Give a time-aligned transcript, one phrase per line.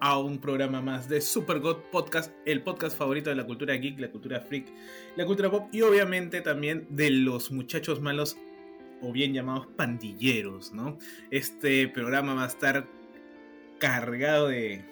[0.00, 4.00] A un programa más de Super God Podcast, el podcast favorito de la cultura geek,
[4.00, 4.72] la cultura freak,
[5.16, 8.38] la cultura pop y obviamente también de los muchachos malos
[9.02, 10.98] o bien llamados pandilleros, ¿no?
[11.30, 12.88] Este programa va a estar
[13.78, 14.82] cargado de,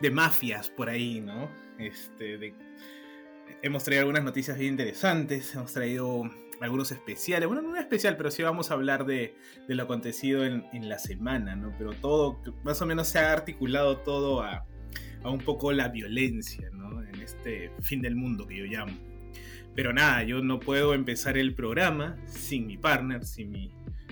[0.00, 1.50] de mafias por ahí, ¿no?
[1.80, 2.54] Este,
[3.60, 6.30] hemos traído algunas noticias bien interesantes, hemos traído
[6.62, 9.34] algunos especiales, bueno, no especial, pero sí vamos a hablar de,
[9.68, 11.74] de lo acontecido en, en, la semana, ¿no?
[11.76, 14.64] Pero todo, más o menos se ha articulado todo a,
[15.22, 17.02] a un poco la violencia, ¿no?
[17.02, 18.92] En este fin del mundo que yo llamo.
[19.74, 23.70] Pero nada, yo no puedo empezar el programa sin mi partner, sin mi,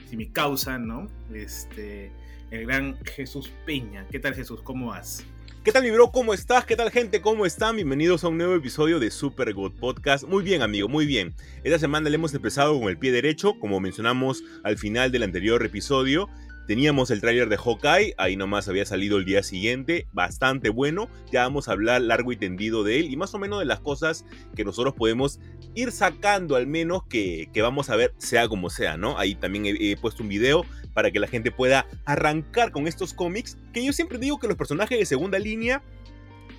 [0.09, 1.09] sin mi causa, ¿no?
[1.33, 2.11] Este,
[2.51, 4.07] el gran Jesús Peña.
[4.11, 4.63] ¿Qué tal Jesús?
[4.63, 5.25] ¿Cómo vas?
[5.63, 6.11] ¿Qué tal mi bro?
[6.11, 6.65] ¿Cómo estás?
[6.65, 7.21] ¿Qué tal gente?
[7.21, 7.77] ¿Cómo están?
[7.77, 10.25] Bienvenidos a un nuevo episodio de Super God Podcast.
[10.25, 11.35] Muy bien amigo, muy bien.
[11.65, 15.63] Esta semana le hemos empezado con el pie derecho, como mencionamos al final del anterior
[15.63, 16.31] episodio.
[16.67, 21.11] Teníamos el tráiler de Hawkeye, ahí nomás había salido el día siguiente, bastante bueno.
[21.31, 23.81] Ya vamos a hablar largo y tendido de él y más o menos de las
[23.81, 24.25] cosas
[24.57, 25.41] que nosotros podemos
[25.75, 29.19] ir sacando al menos que, que vamos a ver sea como sea, ¿no?
[29.19, 33.15] Ahí también he, he, puesto un video para que la gente pueda arrancar con estos
[33.15, 35.83] cómics, que yo siempre digo que los personajes de segunda línea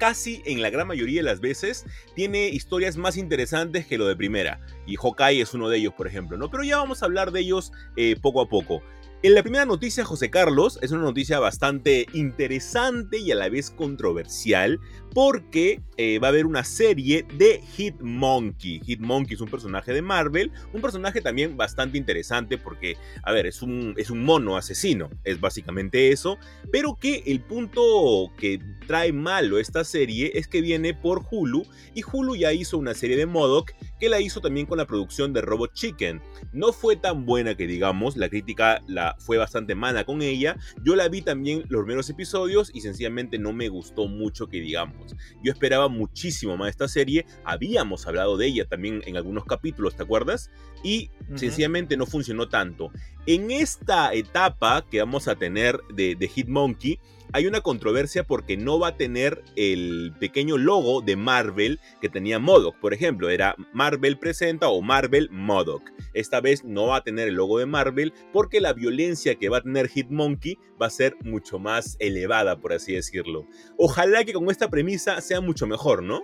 [0.02, 4.16] casi en la gran mayoría de las veces tiene historias más interesantes que lo de
[4.16, 4.60] primera.
[4.88, 6.50] Y Hawkeye es uno de ellos, por ejemplo, ¿no?
[6.50, 8.82] Pero ya vamos a hablar de ellos eh, poco a poco.
[9.22, 13.70] En la primera noticia, José Carlos, es una noticia bastante interesante y a la vez
[13.70, 14.80] controversial
[15.14, 18.82] porque eh, va a haber una serie de Hitmonkey.
[18.86, 23.62] Hitmonkey es un personaje de Marvel, un personaje también bastante interesante porque, a ver, es
[23.62, 26.38] un, es un mono asesino, es básicamente eso,
[26.72, 31.64] pero que el punto que trae malo esta serie es que viene por Hulu
[31.94, 35.34] y Hulu ya hizo una serie de Modoc que la hizo también con la producción
[35.34, 36.22] de Robot Chicken.
[36.54, 40.58] No fue tan buena que digamos, la crítica la fue bastante mala con ella.
[40.84, 45.01] Yo la vi también los primeros episodios y sencillamente no me gustó mucho que digamos.
[45.44, 49.96] Yo esperaba muchísimo más de esta serie, habíamos hablado de ella también en algunos capítulos,
[49.96, 50.52] ¿te acuerdas?
[50.84, 51.38] Y uh -huh.
[51.38, 52.92] sencillamente no funcionó tanto.
[53.26, 57.00] En esta etapa que vamos a tener de, de Hitmonkey,
[57.34, 62.40] hay una controversia porque no va a tener el pequeño logo de Marvel que tenía
[62.40, 65.90] Modoc, por ejemplo, era Marvel presenta o Marvel Modoc.
[66.14, 69.58] Esta vez no va a tener el logo de Marvel porque la violencia que va
[69.58, 73.48] a tener Hitmonkey va a ser mucho más elevada, por así decirlo.
[73.78, 76.24] Ojalá que con esta premisa sea mucho mejor, ¿no?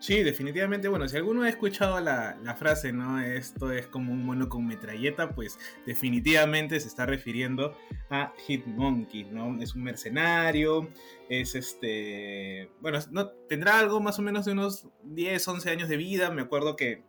[0.00, 0.88] Sí, definitivamente.
[0.88, 3.20] Bueno, si alguno ha escuchado la, la, frase, ¿no?
[3.20, 7.76] Esto es como un mono con metralleta, pues definitivamente se está refiriendo
[8.08, 9.60] a Hitmonkey, ¿no?
[9.62, 10.88] Es un mercenario,
[11.28, 12.70] es este.
[12.80, 16.30] Bueno, no, tendrá algo más o menos de unos 10, 11 años de vida.
[16.30, 17.02] Me acuerdo que,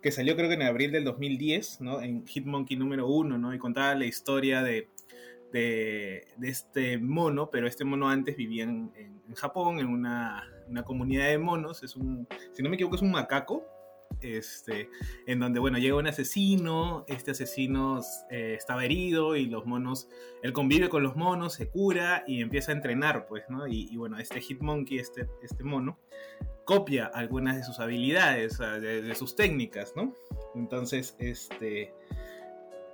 [0.00, 2.00] que salió, creo que en abril del 2010, ¿no?
[2.00, 3.54] En Hitmonkey número 1, ¿no?
[3.54, 4.88] Y contaba la historia de.
[5.52, 10.48] De, de, este mono, pero este mono antes vivía en, en, en Japón, en una,
[10.72, 13.64] una, comunidad de monos, es un, si no me equivoco, es un macaco,
[14.20, 14.88] este,
[15.26, 18.00] en donde, bueno, llega un asesino, este asesino
[18.30, 20.08] eh, estaba herido y los monos,
[20.42, 23.66] él convive con los monos, se cura y empieza a entrenar, pues, ¿no?
[23.66, 25.98] Y, bueno, este Hitmonkey, este, este mono,
[26.64, 30.14] copia algunas de sus habilidades, de, sus técnicas, ¿no?
[30.54, 31.92] Entonces, este,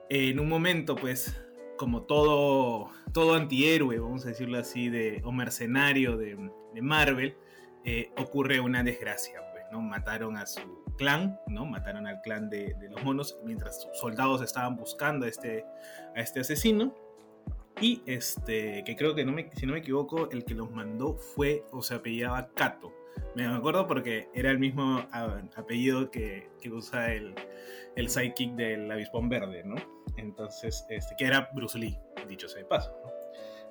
[0.09, 1.39] en un momento, pues,
[1.77, 6.37] como todo, todo antihéroe, vamos a decirlo así, de, o mercenario de
[6.81, 7.37] Marvel,
[7.85, 9.81] eh, ocurre una desgracia, pues, ¿no?
[9.81, 11.65] Mataron a su clan, ¿no?
[11.67, 15.65] Mataron al clan de, los monos mientras sus soldados estaban buscando a este,
[16.15, 16.95] a este asesino.
[17.81, 21.15] Y este, que creo que, no me, si no me equivoco, el que los mandó
[21.15, 22.93] fue, o se apellidaba Kato.
[23.35, 25.07] Me acuerdo porque era el mismo
[25.55, 27.35] apellido que, usa el,
[27.95, 29.77] el sidekick del avispón verde, ¿no?
[30.17, 31.97] Entonces, este, que era Bruce Lee,
[32.29, 32.93] dicho sea de paso.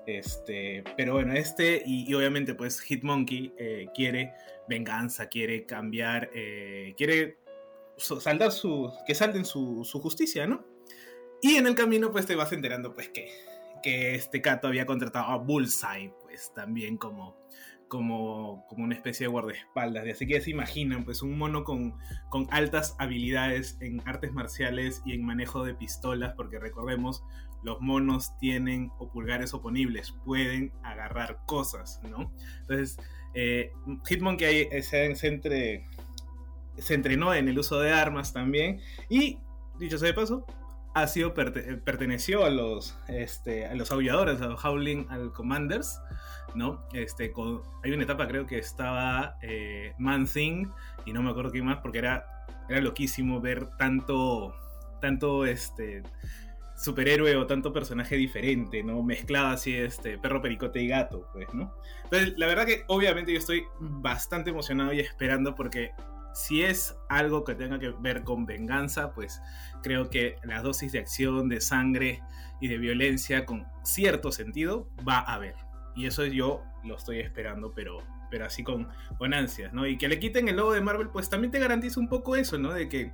[0.07, 4.33] Este, pero bueno, este y, obviamente pues Hitmonkey eh, quiere
[4.69, 7.39] venganza, quiere cambiar, eh, quiere
[7.97, 10.65] saldar su, que salten su, justicia, ¿no?
[11.41, 13.29] Y en el camino pues te vas enterando pues que,
[13.83, 17.35] que este Kato había contratado a Bullseye pues también como,
[17.89, 20.07] como, como una especie de guardaespaldas.
[20.07, 21.97] Así que se imaginan, pues un mono con,
[22.29, 27.23] con altas habilidades en artes marciales y en manejo de pistolas, porque recordemos,
[27.63, 32.31] los monos tienen o pulgares oponibles, pueden agarrar cosas, ¿no?
[32.61, 32.97] Entonces,
[33.33, 33.71] eh,
[34.07, 35.85] Hitmonkey se, entre,
[36.77, 39.39] se entrenó en el uso de armas también y,
[39.79, 40.45] dicho sea de paso,
[40.97, 46.01] ha sido perteneció a los, este, a los aulladores, a los Howling al Commanders,
[46.55, 46.83] ¿no?
[46.91, 47.31] Este,
[47.83, 50.67] hay una etapa creo que estaba eh, Man Thing
[51.05, 52.25] y no me acuerdo qué más porque era,
[52.67, 54.55] era loquísimo ver tanto,
[54.99, 56.01] tanto este,
[56.77, 59.01] superhéroe o tanto personaje diferente, ¿no?
[59.01, 61.73] Mezclado así, este, perro, pericote y gato, pues, ¿no?
[62.03, 65.91] Entonces, la verdad que obviamente yo estoy bastante emocionado y esperando porque
[66.33, 69.41] si es algo que tenga que ver con venganza, pues
[69.81, 72.21] creo que la dosis de acción, de sangre
[72.61, 75.55] y de violencia con cierto sentido va a haber.
[75.95, 78.87] Y eso yo lo estoy esperando, pero, pero así con,
[79.17, 79.87] con ansias, ¿no?
[79.87, 82.59] Y que le quiten el logo de Marvel, pues también te garantiza un poco eso,
[82.59, 82.71] ¿no?
[82.71, 83.13] De que,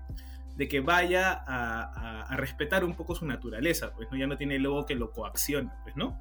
[0.55, 4.17] de que vaya a, a, respetar un poco su naturaleza, pues, ¿no?
[4.17, 6.19] Ya no tiene el logo que lo coacciona, pues, ¿no?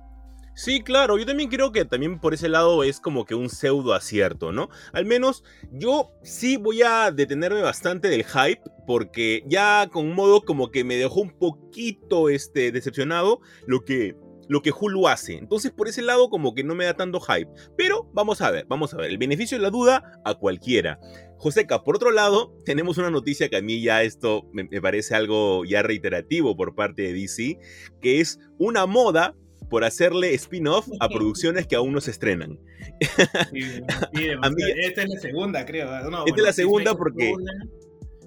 [0.54, 3.94] Sí, claro, yo también creo que también por ese lado es como que un pseudo
[3.94, 4.68] acierto, ¿no?
[4.92, 10.70] Al menos yo sí voy a detenerme bastante del hype porque ya con modo como
[10.70, 14.14] que me dejó un poquito este, decepcionado lo que
[14.48, 15.34] lo que Hulu hace.
[15.34, 17.50] Entonces, por ese lado, como que no me da tanto hype.
[17.76, 19.10] Pero vamos a ver, vamos a ver.
[19.10, 20.98] El beneficio de la duda a cualquiera.
[21.38, 25.14] Joseca, por otro lado, tenemos una noticia que a mí ya esto me, me parece
[25.14, 27.58] algo ya reiterativo por parte de DC,
[28.00, 29.34] que es una moda
[29.72, 32.58] por hacerle spin-off a producciones que aún no se estrenan.
[33.00, 35.88] esta es la segunda, creo.
[36.26, 37.32] esta es la segunda porque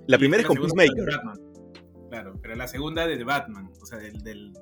[0.08, 1.06] la primera es con Peacemaker.
[2.10, 4.54] Claro, pero la segunda de Batman, o sea, del, del,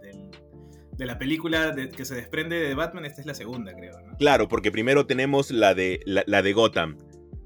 [0.98, 3.94] de la película que se desprende de Batman, esta es la segunda, creo.
[4.20, 6.98] Claro, porque primero tenemos la de, la, de Gotham,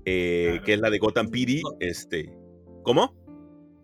[0.05, 1.61] eh, que es la de Gotham PD.
[1.79, 2.33] Este,
[2.83, 3.15] ¿Cómo?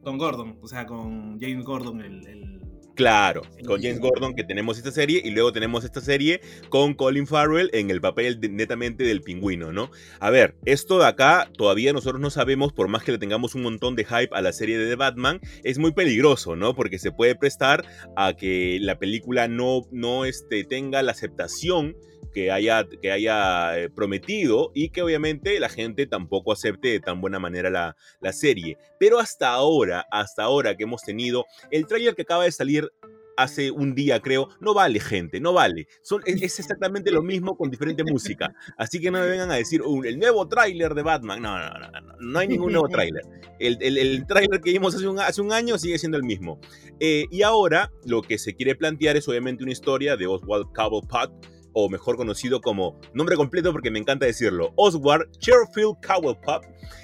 [0.04, 2.54] Con Gordon, o sea, con James Gordon, el
[2.96, 7.26] Claro, con James Gordon que tenemos esta serie y luego tenemos esta serie con Colin
[7.26, 9.90] Farrell en el papel netamente del pingüino, ¿no?
[10.20, 13.64] A ver, esto de acá todavía nosotros no sabemos, por más que le tengamos un
[13.64, 16.76] montón de hype a la serie de The Batman, es muy peligroso, ¿no?
[16.76, 17.84] Porque se puede prestar
[18.16, 21.96] a que la película no, no este, tenga la aceptación
[22.34, 27.22] que haya, que haya eh, prometido y que obviamente la gente tampoco acepte de tan
[27.22, 28.78] buena manera la, la serie.
[29.00, 32.92] Pero hasta ahora, hasta ahora que hemos tenido el tráiler que acaba de salir
[33.38, 35.88] hace un día, creo, no vale, gente, no vale.
[36.02, 38.54] Son, es, exactamente lo mismo con diferente música.
[38.78, 41.42] Así que no me vengan a decir el nuevo tráiler de Batman.
[41.42, 43.24] No, no, no, no, no hay ningún nuevo tráiler.
[43.60, 46.60] El, el, el tráiler que vimos hace un, hace un año sigue siendo el mismo.
[47.00, 51.32] Eh, y ahora lo que se quiere plantear es obviamente una historia de Oswald Cobblepot,
[51.74, 56.38] o mejor conocido como nombre completo porque me encanta decirlo, Oswald Cherfield Cowell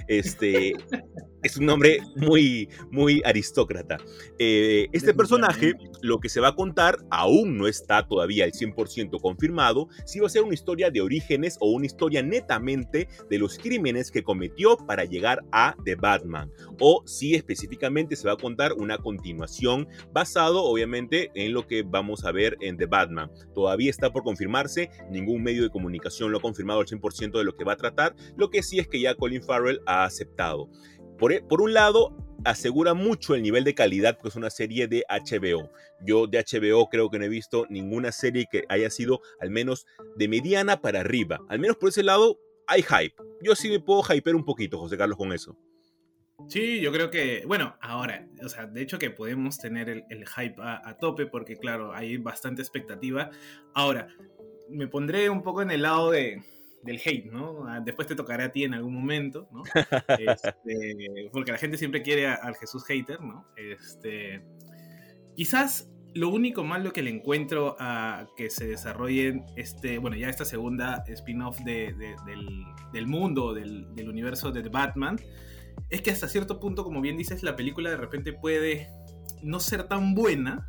[0.07, 0.73] Este,
[1.43, 3.97] es un nombre muy, muy aristócrata.
[4.37, 9.21] Eh, este personaje, lo que se va a contar, aún no está todavía al 100%
[9.21, 13.57] confirmado, si va a ser una historia de orígenes o una historia netamente de los
[13.57, 18.73] crímenes que cometió para llegar a The Batman, o si específicamente se va a contar
[18.73, 23.31] una continuación basado obviamente en lo que vamos a ver en The Batman.
[23.53, 27.55] Todavía está por confirmarse, ningún medio de comunicación lo ha confirmado al 100% de lo
[27.55, 30.69] que va a tratar, lo que sí es que ya Colin Farrell ha aceptado.
[31.21, 35.03] E, por, un lado, asegura mucho el nivel de calidad porque es una serie de
[35.09, 35.69] HBO.
[36.01, 39.85] Yo de HBO creo que no he visto ninguna serie que haya sido al menos
[40.15, 41.39] de mediana para arriba.
[41.49, 43.15] Al menos por ese lado hay hype.
[43.41, 45.57] Yo sí me puedo hypear un poquito, José Carlos, con eso.
[46.47, 50.55] Sí, yo creo que, bueno, ahora, o sea, de hecho que podemos tener el, hype
[50.59, 53.29] a, tope porque, claro, hay bastante expectativa.
[53.73, 54.07] Ahora,
[54.69, 56.41] me pondré un poco en el lado de,
[56.83, 57.67] del hate, ¿no?
[57.67, 59.63] Ah, después te tocará a ti en algún momento, ¿no?
[60.19, 63.45] Este, porque la gente siempre quiere al Jesús hater, ¿no?
[63.55, 64.43] Este,
[65.35, 70.45] quizás lo único malo que le encuentro a que se desarrolle este, bueno, ya esta
[70.45, 71.93] segunda spin-off de,
[72.93, 75.17] del, mundo, del, del, universo de Batman,
[75.89, 78.89] es que hasta cierto punto, como bien dices, la película de repente puede
[79.43, 80.67] no ser tan buena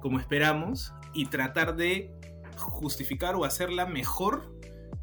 [0.00, 2.12] como esperamos y tratar de
[2.56, 4.53] justificar o hacerla mejor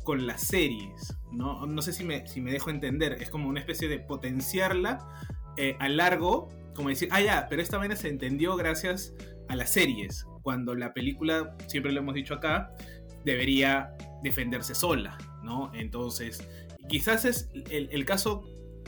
[0.03, 1.65] con las series, ¿no?
[1.65, 5.07] No sé si me, si me dejo entender, es como una especie de potenciarla
[5.57, 9.13] eh, a largo, como decir, ah, ya, pero esta vaina se entendió gracias
[9.49, 12.71] a las series, cuando la película, siempre lo hemos dicho acá,
[13.25, 13.93] debería
[14.23, 15.71] defenderse sola, ¿no?
[15.73, 16.47] Entonces,
[16.87, 18.43] quizás es el, caso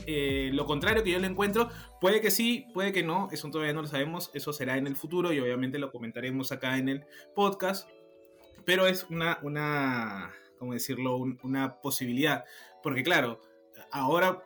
[0.06, 1.68] eh, lo contrario que yo le encuentro,
[2.00, 4.96] puede que sí, puede que no, eso todavía no lo sabemos, eso será en el
[4.96, 7.04] futuro y obviamente lo comentaremos acá en el
[7.34, 7.88] podcast,
[8.64, 12.44] pero es una, una ¿cómo decirlo?, una posibilidad.
[12.82, 13.40] Porque claro,
[13.90, 14.42] ahora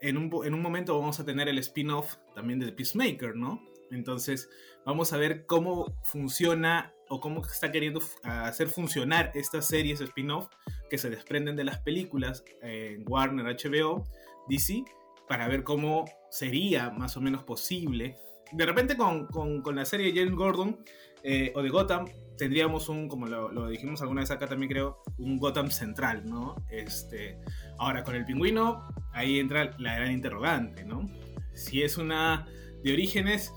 [0.00, 3.62] en un, en un momento vamos a tener el spin-off también de Peacemaker, ¿no?
[3.90, 4.48] Entonces
[4.84, 10.48] vamos a ver cómo funciona o cómo está queriendo hacer funcionar estas series spin-off
[10.88, 14.04] que se desprenden de las películas en Warner, HBO,
[14.48, 14.84] DC,
[15.28, 18.16] para ver cómo sería más o menos posible.
[18.52, 20.82] De repente con, con, la serie de James Gordon
[21.24, 25.38] eh, o de Gotham tendríamos un, como lo, dijimos alguna vez acá también creo, un
[25.38, 26.56] Gotham central, ¿no?
[26.70, 27.38] Este,
[27.78, 31.08] ahora con el pingüino, ahí entra la gran interrogante, ¿no?
[31.54, 32.46] Si es una
[32.82, 33.52] de orígenes,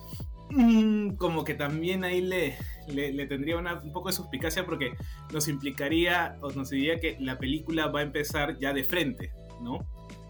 [0.51, 2.57] mm, como que también ahí le,
[2.87, 4.93] le, tendría un poco de suspicacia porque
[5.33, 9.31] nos implicaría o nos diría que la película va a empezar ya de frente,
[9.61, 9.79] ¿no?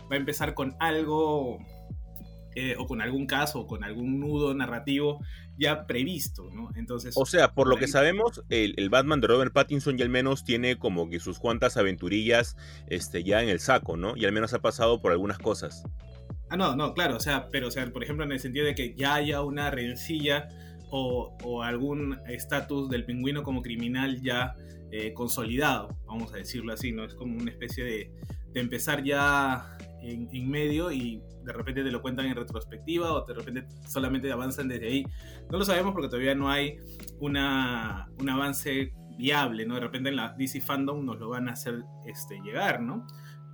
[0.09, 1.59] Va a empezar con algo
[2.55, 5.19] eh, o con algún caso o con algún nudo narrativo
[5.57, 6.69] ya previsto, ¿no?
[6.75, 7.13] Entonces.
[7.17, 10.77] O sea, por, lo que sabemos, el, Batman de Robert Pattinson ya al menos tiene
[10.77, 12.55] como que sus cuantas aventurillas
[12.87, 14.15] este, ya en el saco, ¿no?
[14.15, 15.83] Y al menos ha pasado por algunas cosas.
[16.49, 18.73] Ah, no, no, claro, o sea, pero, o sea, por ejemplo, en el sentido de
[18.73, 20.47] que ya haya una rencilla
[20.91, 24.55] o, algún estatus del pingüino como criminal ya
[24.91, 27.03] eh, consolidado, vamos a decirlo así, ¿no?
[27.03, 28.11] Es como una especie de,
[28.53, 29.74] de empezar ya
[30.05, 34.31] en, en, medio y de repente te lo cuentan en retrospectiva o de repente solamente
[34.31, 35.05] avanzan desde ahí.
[35.51, 36.77] No lo sabemos porque todavía no hay
[37.19, 39.75] una, un avance viable, ¿no?
[39.75, 43.05] De repente en la DC Fandom nos lo van a hacer este, llegar, ¿no?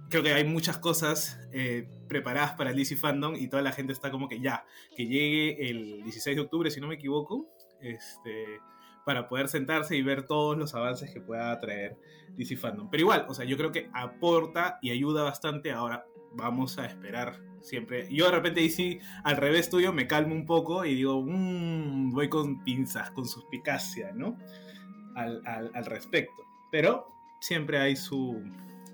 [0.10, 3.94] Creo que hay muchas cosas eh, preparadas para el DC Fandom y toda la gente
[3.94, 4.66] está como que ya,
[4.96, 7.48] que llegue el 16 de octubre, si no me equivoco,
[7.80, 8.60] este,
[9.06, 11.98] para poder sentarse y ver todos los avances que pueda traer
[12.36, 12.90] DC Fandom.
[12.90, 15.72] Pero igual, o sea, yo creo que aporta y ayuda bastante.
[15.72, 18.08] Ahora vamos a esperar siempre.
[18.10, 22.30] Yo de repente DC, al revés tuyo, me calmo un poco y digo, mmm, voy
[22.30, 24.38] con pinzas, con suspicacia, ¿no?
[25.16, 26.44] Al, al respecto.
[26.72, 27.08] Pero
[27.40, 28.42] siempre hay su,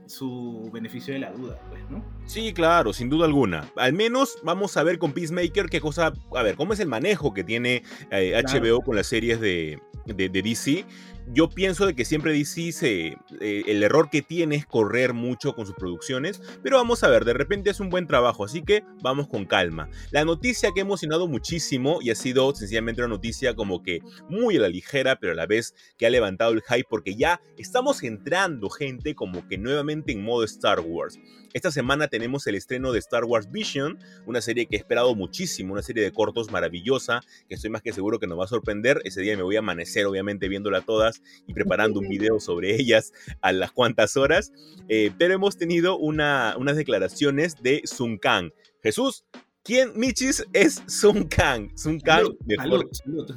[0.09, 2.03] su beneficio de la duda, pues, ¿no?
[2.25, 3.69] Sí, claro, sin duda alguna.
[3.75, 7.33] Al menos vamos a ver con Peacemaker qué cosa, a ver, cómo es el manejo
[7.33, 10.85] que tiene HBO eh, con las series de, de, DC
[11.33, 15.65] yo pienso de que siempre DC eh, el error que tiene es correr mucho con
[15.65, 19.27] sus producciones, pero vamos a ver, de repente es un buen trabajo, así que vamos
[19.27, 19.89] con calma.
[20.11, 24.57] La noticia que ha emocionado muchísimo y ha sido sencillamente una noticia como que muy
[24.57, 28.03] a la ligera, pero a la vez que ha levantado el hype porque ya estamos
[28.03, 31.19] entrando gente como que nuevamente en modo Star Wars.
[31.57, 33.97] Esta semana tenemos el estreno de Star Wars Vision,
[34.27, 37.93] una serie que he esperado muchísimo, una serie de cortos maravillosa, que estoy más que
[37.93, 39.01] seguro que nos va a sorprender.
[39.05, 43.11] Ese día me voy a amanecer, obviamente, viéndola todas y preparando un video sobre ellas
[43.41, 44.51] a las cuantas horas.
[44.87, 48.51] Eh, pero hemos tenido una, unas declaraciones de Sun Kang.
[48.83, 49.25] Jesús,
[49.67, 51.69] ¿Quién, Michis, es Sun Kang?
[51.75, 53.27] Sun Kang, mejor, salud,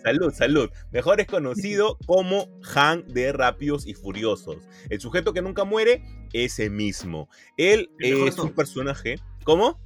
[0.00, 0.32] salud.
[0.32, 4.58] salud, Mejor es conocido como Han de Rápidos y Furiosos.
[4.88, 7.28] El sujeto que nunca muere, ese mismo.
[7.56, 9.16] Él es un personaje.
[9.42, 9.80] ¿Cómo?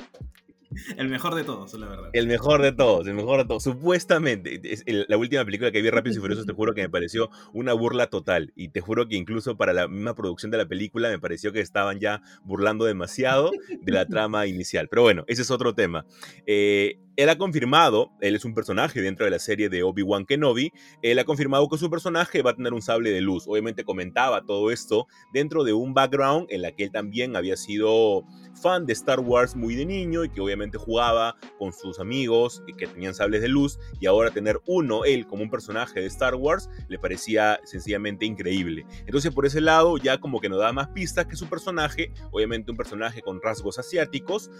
[0.96, 2.10] El mejor de todos, la verdad.
[2.12, 3.62] El mejor de todos, el mejor de todos.
[3.62, 7.72] Supuestamente, la última película que vi Rápidos y Furiosos, te juro que me pareció una
[7.72, 8.52] burla total.
[8.56, 11.60] Y te juro que incluso para la misma producción de la película me pareció que
[11.60, 13.50] estaban ya burlando demasiado
[13.80, 14.88] de la trama inicial.
[14.88, 16.06] Pero bueno, ese es otro tema.
[16.46, 20.72] Eh, él ha confirmado, él es un personaje dentro de la serie de Obi-Wan Kenobi,
[21.02, 23.44] él ha confirmado que su personaje va a tener un sable de luz.
[23.46, 28.24] Obviamente comentaba todo esto dentro de un background en la que él también había sido
[28.60, 32.74] fan de Star Wars muy de niño y que obviamente jugaba con sus amigos y
[32.74, 36.34] que tenían sables de luz y ahora tener uno, él como un personaje de Star
[36.34, 38.86] Wars, le parecía sencillamente increíble.
[39.06, 42.70] Entonces por ese lado ya como que nos da más pistas que su personaje, obviamente
[42.70, 44.50] un personaje con rasgos asiáticos,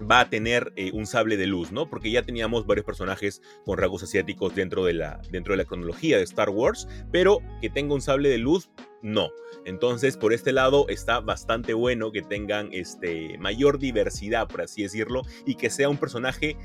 [0.00, 1.88] va a tener eh, un sable de luz, ¿no?
[1.88, 6.16] Porque ya teníamos varios personajes con rasgos asiáticos dentro de, la, dentro de la cronología
[6.16, 8.70] de Star Wars, pero que tenga un sable de luz,
[9.02, 9.30] no.
[9.64, 15.22] Entonces, por este lado está bastante bueno que tengan este, mayor diversidad, por así decirlo,
[15.46, 16.56] y que sea un personaje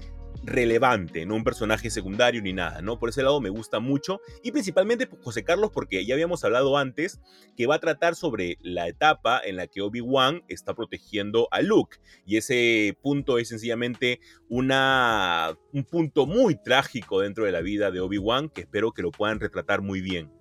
[0.44, 3.00] relevante, no un personaje secundario ni nada, ¿no?
[3.00, 7.20] Por ese lado me gusta mucho y principalmente José Carlos porque ya habíamos hablado antes
[7.58, 11.98] que va a tratar sobre la etapa en la que Obi-Wan está protegiendo a Luke
[12.26, 14.20] y ese punto es sencillamente
[14.50, 19.12] una, un punto muy trágico dentro de la vida de Obi-Wan que espero que lo
[19.12, 20.32] puedan retratar muy bien.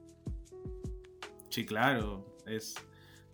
[1.48, 2.74] Sí, claro, es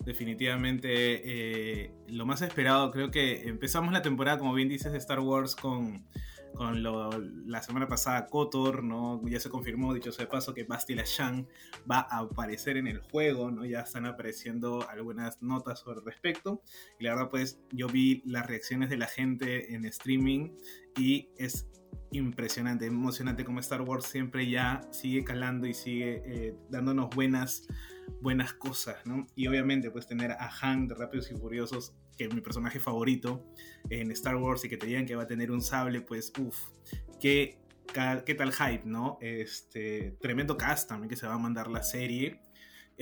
[0.04, 2.90] definitivamente eh, lo más esperado.
[2.90, 6.06] Creo que empezamos la temporada, como bien dices, de Star Wars con
[6.54, 7.10] con lo,
[7.46, 9.20] la semana pasada Kotor, ¿no?
[9.26, 11.46] Ya se confirmó, dicho sea de paso, que Bastila Shang
[11.90, 13.64] va a aparecer en el juego, ¿no?
[13.64, 16.62] Ya están apareciendo algunas notas sobre el respecto.
[16.98, 20.50] Y la verdad, pues, yo vi las reacciones de la gente en streaming
[20.96, 21.68] y es
[22.12, 27.66] impresionante, emocionante como Star Wars siempre ya sigue calando y sigue eh, dándonos buenas
[28.20, 29.26] buenas cosas, ¿no?
[29.34, 33.44] Y obviamente pues tener a Han de Rápidos y Furiosos, que es mi personaje favorito
[33.90, 36.58] en Star Wars y que te digan que va a tener un sable, pues uff,
[37.20, 37.58] qué,
[38.24, 39.18] qué tal hype, ¿no?
[39.20, 42.40] Este, tremendo cast también que se va a mandar la serie.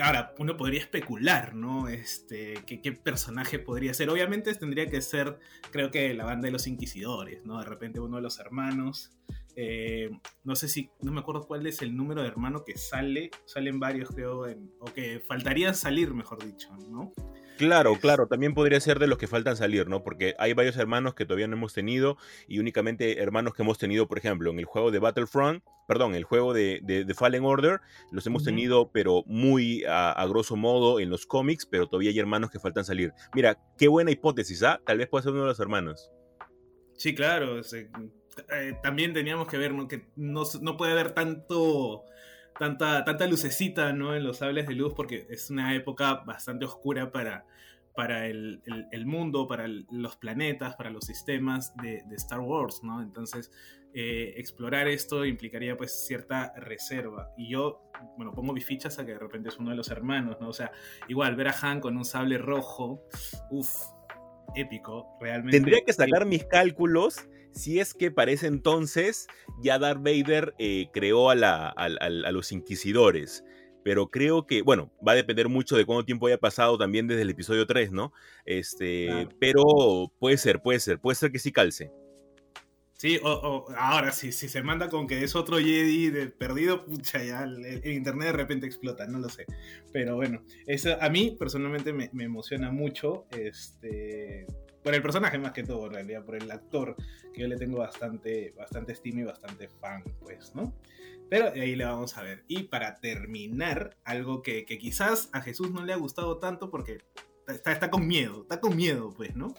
[0.00, 1.88] Ahora, uno podría especular, ¿no?
[1.88, 4.08] Este, ¿qué, personaje podría ser?
[4.08, 5.38] Obviamente tendría que ser,
[5.70, 7.58] creo que la banda de los Inquisidores, ¿no?
[7.58, 9.10] De repente uno de los hermanos.
[9.54, 10.10] Eh,
[10.44, 13.78] no sé si, no me acuerdo cuál es el número de hermano que sale, salen
[13.78, 14.46] varios creo,
[14.80, 17.12] o que faltaría salir, mejor dicho, ¿no?
[17.62, 20.02] Claro, claro, también podría ser de los que faltan salir, ¿no?
[20.02, 22.16] Porque hay varios hermanos que todavía no hemos tenido
[22.48, 26.24] y únicamente hermanos que hemos tenido, por ejemplo, en el juego de Battlefront, perdón, el
[26.24, 27.78] juego de, de, Fallen Order,
[28.10, 32.50] los hemos tenido, pero muy a, grosso modo en los cómics, pero todavía hay hermanos
[32.50, 33.12] que faltan salir.
[33.32, 34.80] Mira, qué buena hipótesis, ¿ah?
[34.84, 36.10] Tal vez pueda ser uno de los hermanos.
[36.96, 39.86] Sí, claro, eh, también teníamos que ver ¿no?
[39.86, 42.02] que no, no puede haber tanto
[42.58, 44.16] tanta, tanta lucecita ¿no?
[44.16, 47.44] en los sables de luz porque es una época bastante oscura para,
[47.94, 53.02] para el, el, mundo, para los planetas, para los sistemas de, de Star Wars, ¿no?
[53.02, 53.50] Entonces,
[53.94, 57.30] eh, explorar esto implicaría pues cierta reserva.
[57.36, 60.38] Y yo, bueno, pongo mis fichas a que de repente es uno de los hermanos,
[60.40, 60.48] ¿no?
[60.48, 60.72] O sea,
[61.08, 63.02] igual ver a Han con un sable rojo,
[63.50, 63.70] uff,
[64.54, 65.58] épico, realmente.
[65.58, 69.26] Tendría que sacar mis cálculos si es que para ese entonces
[69.60, 73.44] ya Darth Vader eh, creó a, la, a, los inquisidores.
[73.84, 77.22] Pero creo que, bueno, va a depender mucho de cuánto tiempo haya pasado también desde
[77.22, 78.12] el episodio 3, ¿no?
[78.44, 79.64] Este, pero
[80.18, 81.90] puede ser, puede ser, puede ser que sí calce.
[83.02, 87.20] Sí, o, ahora sí, si se manda con que es otro Jedi de perdido, pucha,
[87.20, 89.44] ya el, internet de repente explota, no lo sé.
[89.92, 93.26] Pero bueno, eso a mí personalmente me, me emociona mucho.
[93.32, 94.46] Este,
[94.82, 96.96] por el personaje más que todo, en realidad, por el actor,
[97.32, 100.74] que yo le tengo bastante, bastante estima y bastante fan, pues, ¿no?
[101.32, 102.44] Pero ahí le vamos a ver.
[102.46, 106.98] Y para terminar, algo que, quizás a Jesús no le ha gustado tanto porque
[107.48, 109.54] está, está con miedo, está con miedo, pues, ¿no?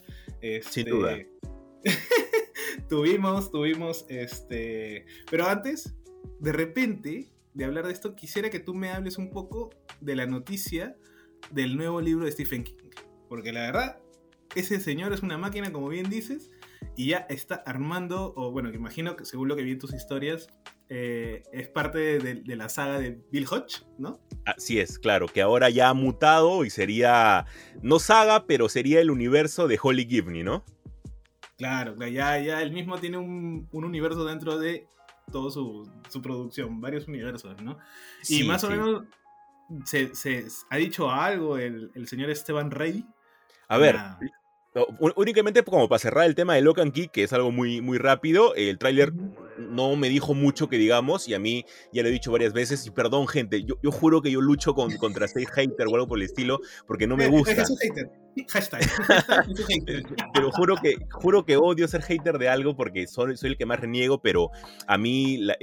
[0.69, 1.17] Sin duda.
[1.17, 1.31] Este,
[2.89, 5.07] tuvimos, tuvimos, este...
[5.31, 5.95] Pero antes,
[6.39, 10.27] de repente, de hablar de esto, quisiera que tú me hables un poco de la
[10.27, 10.95] noticia
[11.49, 12.91] del nuevo libro de Stephen King.
[13.27, 13.99] Porque la verdad,
[14.53, 16.51] ese señor es una máquina, como bien dices,
[16.95, 19.95] y ya está armando, o bueno, que imagino que según lo que vi en tus
[19.95, 20.49] historias,
[20.89, 24.19] eh, es parte de, la saga de Bill Hodge, ¿no?
[24.45, 27.45] Así es, claro, que ahora ya ha mutado y sería,
[27.81, 30.63] no saga, pero sería el universo de Holly Gibney, ¿no?
[31.57, 34.87] Claro, ya, ya él mismo tiene un, universo dentro de
[35.31, 35.89] toda su,
[36.21, 37.77] producción, varios universos, ¿no?
[38.27, 39.03] y más o menos
[39.85, 43.05] se, ha dicho algo el, señor Esteban Rey.
[43.67, 43.97] A ver,
[45.15, 48.55] únicamente como para cerrar el tema de Locan Key, que es algo muy, muy rápido,
[48.55, 49.13] el tráiler
[49.57, 52.85] no me dijo mucho que digamos, y a mí ya lo he dicho varias veces,
[52.85, 56.07] y perdón gente, yo, yo juro que yo lucho con, contra ser hater o algo
[56.07, 57.63] por el estilo, porque no me gusta.
[58.49, 58.81] Hashtag.
[60.33, 63.65] pero juro que, juro que odio ser hater de algo porque soy, soy el que
[63.65, 64.49] más reniego, pero
[64.87, 65.55] a mí la,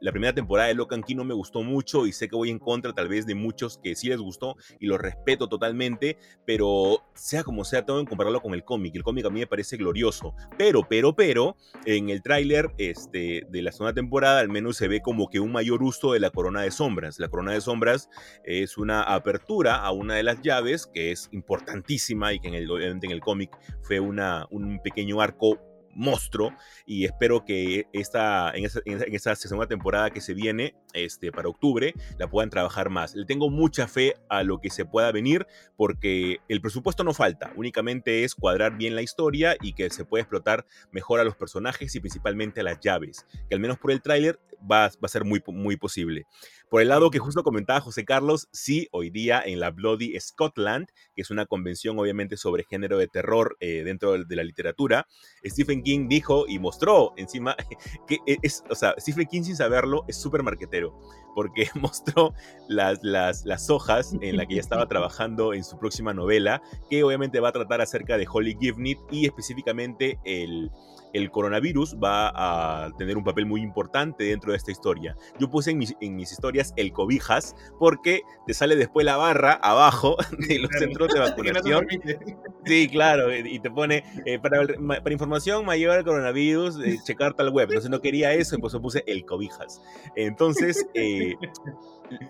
[0.00, 2.58] la primera temporada de Locan Key no me gustó mucho y sé que voy en
[2.58, 7.42] contra tal vez de muchos que sí les gustó y lo respeto totalmente, pero sea
[7.42, 8.94] como sea, tengo que compararlo con el cómic.
[8.94, 13.62] El cómic a mí me parece glorioso, pero, pero, pero, en el tráiler este, de
[13.62, 16.62] la segunda temporada, al menos se ve como que un mayor uso de la corona
[16.62, 17.18] de sombras.
[17.18, 18.08] La corona de sombras
[18.44, 22.70] es una apertura a una de las llaves que es importantísima y que en el,
[22.70, 25.58] en el cómic fue una, un pequeño arco
[25.96, 26.52] monstruo
[26.84, 32.28] y espero que esta, en, esa, segunda temporada que se viene este, para octubre la
[32.28, 33.14] puedan trabajar más.
[33.14, 37.52] Le tengo mucha fe a lo que se pueda venir porque el presupuesto no falta,
[37.56, 41.94] únicamente es cuadrar bien la historia y que se pueda explotar mejor a los personajes
[41.94, 45.24] y principalmente a las llaves, que al menos por el tráiler va, va, a ser
[45.24, 46.26] muy, muy posible.
[46.68, 50.88] Por el lado que justo comentaba José Carlos, sí, hoy día en la Bloody Scotland,
[51.14, 55.06] que es una convención obviamente sobre género de terror eh, dentro de la literatura,
[55.44, 57.54] Stephen King dijo y mostró encima
[58.08, 60.98] que e, es, o sea, Stephen King sin saberlo es súper marquetero,
[61.36, 62.34] porque mostró
[62.68, 67.04] las, las, las hojas en la que ya estaba trabajando en su próxima novela, que
[67.04, 70.72] obviamente va a tratar acerca de Holly Givney y específicamente el
[71.12, 75.16] el coronavirus va a tener un papel muy importante dentro de esta historia.
[75.38, 79.52] Yo puse en mis, en mis historias el cobijas porque te sale después la barra
[79.52, 80.16] abajo
[80.48, 81.86] de los centros de vacunación.
[82.64, 84.66] sí, claro, y te pone eh, para,
[85.02, 87.68] para, información mayor al coronavirus, eh, checar tal web.
[87.68, 89.82] Entonces no quería eso, pues yo puse el cobijas.
[90.14, 91.34] Entonces, eh,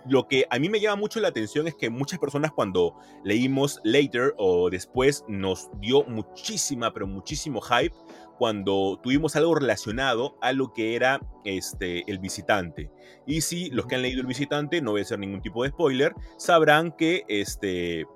[0.06, 3.80] lo que a mí me llama mucho la atención es que muchas personas cuando leímos
[3.84, 7.94] Later o después nos dio muchísima, pero muchísimo hype
[8.38, 12.90] cuando tuvimos algo relacionado a lo que era este, el visitante.
[13.26, 15.70] Y si los que han leído el visitante, no voy a hacer ningún tipo de
[15.70, 18.06] spoiler, sabrán que este,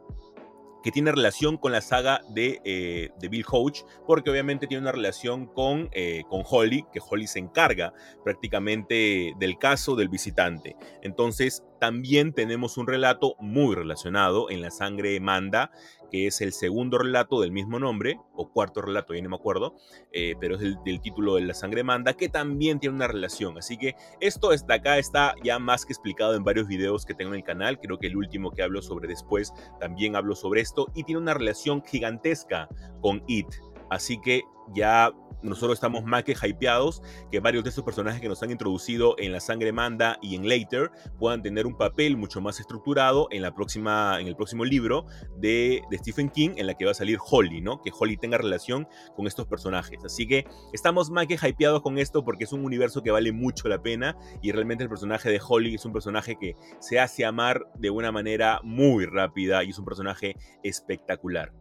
[0.83, 4.93] que tiene relación con la saga de, eh, de Bill Hodge, porque obviamente tiene una
[4.93, 7.93] relación con, eh, con Holly, que Holly se encarga
[8.25, 10.77] prácticamente del caso del visitante.
[11.03, 15.73] Entonces, también tenemos un relato muy relacionado en La Sangre Manda,
[16.11, 19.77] que es el segundo relato del mismo nombre, o cuarto relato, ya no me acuerdo,
[20.13, 23.57] eh, pero es el, del título de La Sangre Manda, que también tiene una relación.
[23.57, 27.33] Así que esto de acá está ya más que explicado en varios videos que tengo
[27.33, 27.81] en el canal.
[27.81, 31.35] Creo que el último que hablo sobre después también hablo sobre esto y tiene una
[31.35, 32.69] relación gigantesca
[33.01, 33.49] con It.
[33.89, 34.43] Así que
[34.75, 39.15] ya nosotros estamos más que hypeados que varios de estos personajes que nos han introducido
[39.19, 43.43] en La Sangre Manda y en Later puedan tener un papel mucho más estructurado en,
[43.43, 47.19] la próxima, en el próximo libro de Stephen King, en la que va a salir
[47.21, 47.81] Holly, ¿no?
[47.83, 50.05] Que Holly tenga relación con estos personajes.
[50.05, 53.69] Así que estamos más que hypeados con esto porque es un universo que vale mucho
[53.69, 57.67] la pena y realmente el personaje de Holly es un personaje que se hace amar
[57.75, 61.53] de una manera muy rápida y es un personaje espectacular.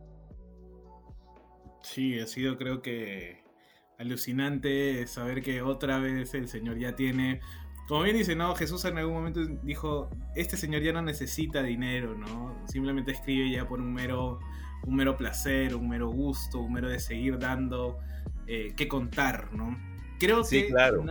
[1.82, 3.44] Sí, ha sido creo que
[4.00, 7.42] alucinante saber que otra vez el Señor ya tiene...
[7.88, 8.56] Como bien dice, ¿no?
[8.56, 12.56] Jesús en algún momento dijo, este Señor ya no necesita dinero, ¿no?
[12.68, 14.40] Simplemente escribe ya por un mero,
[14.86, 18.00] un mero placer, un mero gusto, un mero de seguir dando
[18.46, 19.76] eh, que contar, ¿no?
[20.20, 21.04] Creo sí, que claro.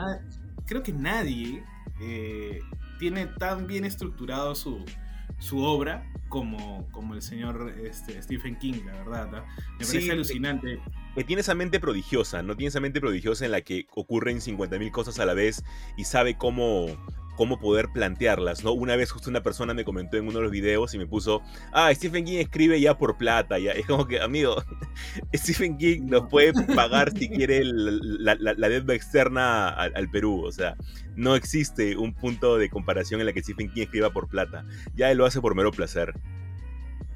[0.66, 1.64] creo que nadie
[2.00, 2.60] eh,
[3.00, 4.84] tiene tan bien estructurado su,
[5.38, 9.30] su obra como, como el señor este, Stephen King, la verdad.
[9.30, 9.44] ¿no?
[9.78, 10.80] Me parece alucinante.
[11.18, 12.56] Que tiene esa mente prodigiosa, ¿no?
[12.56, 15.62] Tiene esa mente prodigiosa en la que ocurren 50.000 cosas a la vez
[15.96, 16.86] y sabe cómo,
[17.36, 18.72] cómo poder plantearlas, ¿no?
[18.72, 21.42] Una vez justo una persona me comentó en uno de los videos y me puso,
[21.72, 23.72] ah, Stephen King escribe ya por plata, ya.
[23.72, 24.56] Es como que, amigo,
[25.34, 30.10] Stephen King nos puede pagar si quiere el- la, la- la deuda externa al, al
[30.10, 30.76] Perú, o sea,
[31.16, 35.10] no existe un punto de comparación en la que Stephen King escriba por plata, ya
[35.10, 36.14] él lo hace por mero placer.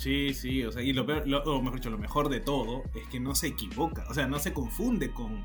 [0.02, 3.20] Sí, sí, o sea, y lo peor, lo- mejor lo mejor de todo es que
[3.20, 5.44] no se equivoca, o sea, no se confunde con,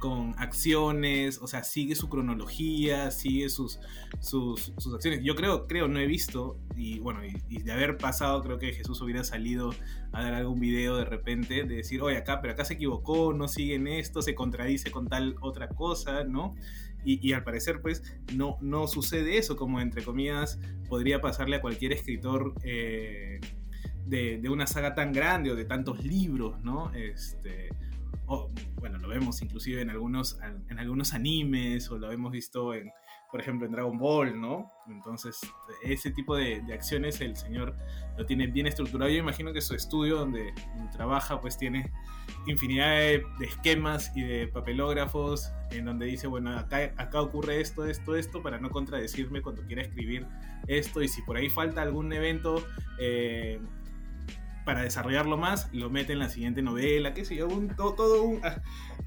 [0.00, 3.78] con acciones, o sea, sigue su cronología, sigue sus,
[4.18, 5.20] sus, sus acciones.
[5.22, 8.72] Yo creo, creo, no he visto, y bueno, y, y de haber pasado, creo que
[8.72, 9.72] Jesús hubiera salido
[10.12, 13.46] a dar algún video de repente, de decir, oye, acá, pero acá se equivocó, no
[13.46, 16.54] sigue en esto, se contradice con tal otra cosa, ¿no?
[17.04, 18.02] Y, y al parecer, pues,
[18.34, 23.40] no, no sucede eso, como entre comillas podría pasarle a cualquier escritor eh,
[24.06, 26.92] de, una saga tan grande o de tantos libros, ¿no?
[26.92, 27.70] Este,
[28.26, 30.38] o, bueno, lo vemos inclusive en algunos,
[30.68, 32.90] en algunos animes o lo hemos visto en,
[33.30, 34.70] por ejemplo, en Dragon Ball, ¿no?
[34.88, 35.40] Entonces,
[35.82, 37.74] ese tipo de, acciones el señor
[38.18, 39.10] lo tiene bien estructurado.
[39.10, 41.90] Yo imagino que su estudio donde, donde trabaja pues tiene
[42.46, 47.86] infinidad de, de esquemas y de papelógrafos en donde dice, bueno, acá, acá ocurre esto,
[47.86, 50.26] esto, esto, para no contradecirme cuando quiera escribir
[50.66, 52.62] esto y si por ahí falta algún evento
[52.98, 53.60] eh,
[54.64, 58.22] para desarrollarlo más, lo mete en la siguiente novela, qué sé yo, un, todo, todo
[58.22, 58.44] un...
[58.44, 58.62] A,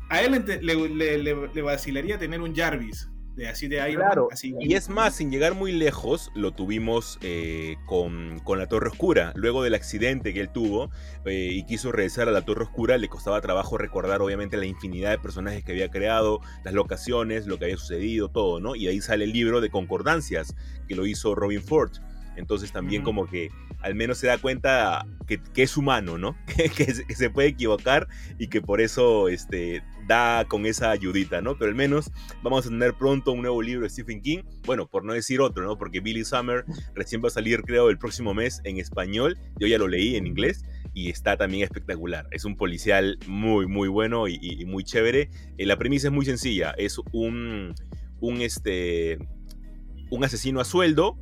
[0.09, 4.21] a él le, le, le, le, vacilaría tener un Jarvis, de así de Iron Claro,
[4.23, 8.67] Man, así, y es más, sin llegar muy lejos, lo tuvimos eh, con, con, La
[8.67, 9.33] Torre Oscura.
[9.35, 10.89] Luego del accidente que él tuvo
[11.25, 15.11] eh, y quiso regresar a La Torre Oscura, le costaba trabajo recordar obviamente la infinidad
[15.11, 18.75] de personajes que había creado, las locaciones, lo que había sucedido, todo, ¿no?
[18.75, 20.55] Y ahí sale el libro de Concordancias,
[20.87, 21.91] que lo hizo Robin Ford.
[22.35, 23.05] Entonces también uh -huh.
[23.05, 23.49] como que
[23.81, 26.35] al menos se da cuenta que, que es humano, ¿no?
[26.75, 28.07] que, se puede equivocar
[28.39, 31.57] y que por eso este, da con esa ayudita, ¿no?
[31.57, 32.11] Pero al menos
[32.43, 35.63] vamos a tener pronto un nuevo libro de Stephen King, bueno, por no decir otro,
[35.63, 35.77] ¿no?
[35.77, 39.77] Porque Billy Summer recién va a salir, creo, el próximo mes en español, yo ya
[39.77, 42.27] lo leí en inglés y está también espectacular.
[42.31, 45.29] Es un policial muy, muy bueno y, y muy chévere.
[45.57, 47.75] Eh, la premisa es muy sencilla, es un,
[48.19, 49.17] un, este,
[50.09, 51.17] un asesino a sueldo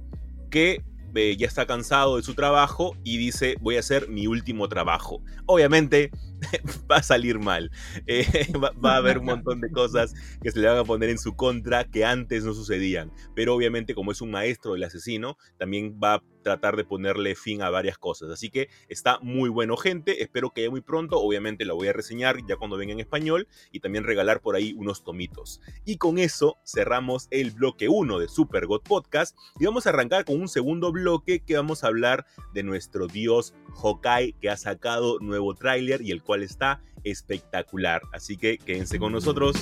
[0.49, 0.83] que
[1.15, 5.21] eh, ya está cansado de su trabajo y dice voy a hacer mi último trabajo.
[5.45, 6.11] Obviamente
[6.91, 7.71] va a salir mal.
[8.07, 8.25] Eh,
[8.83, 11.35] va, a haber un montón de cosas que se le van a poner en su
[11.35, 13.11] contra que antes no sucedían.
[13.35, 17.61] Pero obviamente como es un maestro del asesino, también va a tratar de ponerle fin
[17.61, 18.29] a varias cosas.
[18.29, 20.21] Así que está muy bueno, gente.
[20.21, 21.19] Espero que muy pronto.
[21.19, 24.73] Obviamente la voy a reseñar ya cuando venga en español y también regalar por ahí
[24.73, 25.61] unos tomitos.
[25.85, 30.25] Y con eso cerramos el bloque 1 de Super God Podcast y vamos a arrancar
[30.25, 35.19] con un segundo bloque que vamos a hablar de nuestro dios Hawkeye que ha sacado
[35.19, 38.01] nuevo tráiler y el cual está espectacular.
[38.13, 39.55] Así que quédense con nosotros.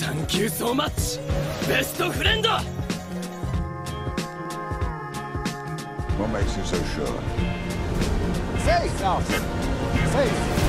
[0.00, 1.18] Thank you so much,
[1.68, 2.46] best friend.
[6.18, 7.20] What makes you so sure?
[8.64, 9.42] Safe, Dawson.
[10.12, 10.66] Safe.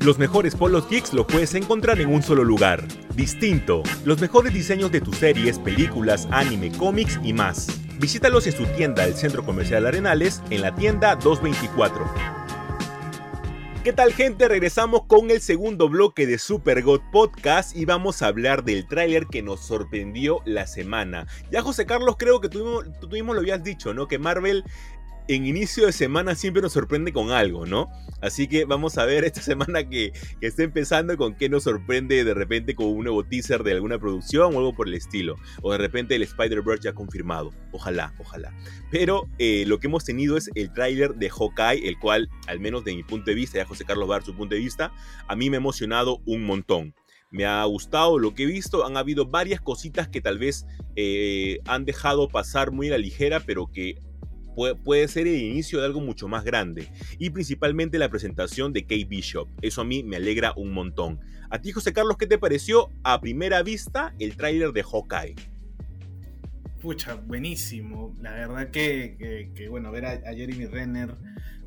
[0.00, 2.86] Los mejores polos geeks los puedes encontrar en un solo lugar.
[3.14, 3.82] Distinto.
[4.04, 7.83] Los mejores diseños de tus series, películas, anime, cómics y más.
[7.98, 12.04] Visítalos en su tienda del Centro Comercial Arenales en la tienda 224.
[13.84, 14.48] ¿Qué tal gente?
[14.48, 19.26] Regresamos con el segundo bloque de Super God Podcast y vamos a hablar del tráiler
[19.26, 21.26] que nos sorprendió la semana.
[21.50, 24.08] Ya José Carlos creo que tú, tú mismo lo habías dicho, ¿no?
[24.08, 24.64] Que Marvel
[25.28, 27.90] en inicio de semana siempre nos sorprende con algo, ¿no?
[28.20, 32.34] Así que vamos a ver esta semana que, está empezando con qué nos sorprende de
[32.34, 35.36] repente con un nuevo teaser de alguna producción o algo por el estilo.
[35.62, 37.52] O de repente el Spider-Verse ya confirmado.
[37.72, 38.52] Ojalá, ojalá.
[38.90, 42.84] Pero eh, lo que hemos tenido es el tráiler de Hawkeye, el cual, al menos
[42.84, 44.92] de mi punto de vista, ya José Carlos dar su punto de vista,
[45.26, 46.94] a mí me ha emocionado un montón
[47.30, 48.86] me ha gustado lo que he visto.
[48.86, 53.40] Han habido varias cositas que tal vez eh, han dejado pasar muy a la ligera,
[53.40, 54.00] pero que
[54.54, 56.88] puede, ser el inicio de algo mucho más grande.
[57.18, 59.48] Y principalmente la presentación de Kate Bishop.
[59.62, 61.20] Eso a mí me alegra un montón.
[61.50, 65.34] A ti, José Carlos, ¿qué te pareció a primera vista el tráiler de Hawkeye?
[66.80, 68.14] Pucha, buenísimo.
[68.20, 71.14] La verdad que, bueno, ver a, Jeremy Renner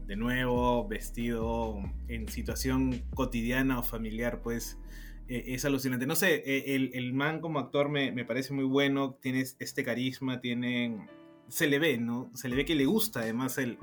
[0.06, 4.78] de nuevo vestido en situación cotidiana o familiar, pues
[5.28, 6.06] e, es alucinante.
[6.06, 10.39] No sé, e, el, man como actor me, me, parece muy bueno, tiene este carisma,
[10.39, 11.08] tiene
[11.49, 12.29] se le ve, ¿no?
[12.33, 13.77] Se le ve que le gusta además el,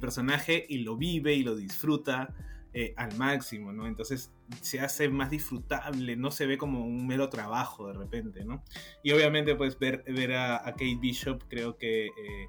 [0.00, 2.34] personaje y lo vive y lo disfruta
[2.72, 3.86] eh, al máximo, ¿no?
[3.86, 8.64] Entonces se hace más disfrutable, no se ve como un mero trabajo de repente, ¿no?
[9.02, 12.48] Y obviamente pues ver, ver a, Kate Bishop creo que eh,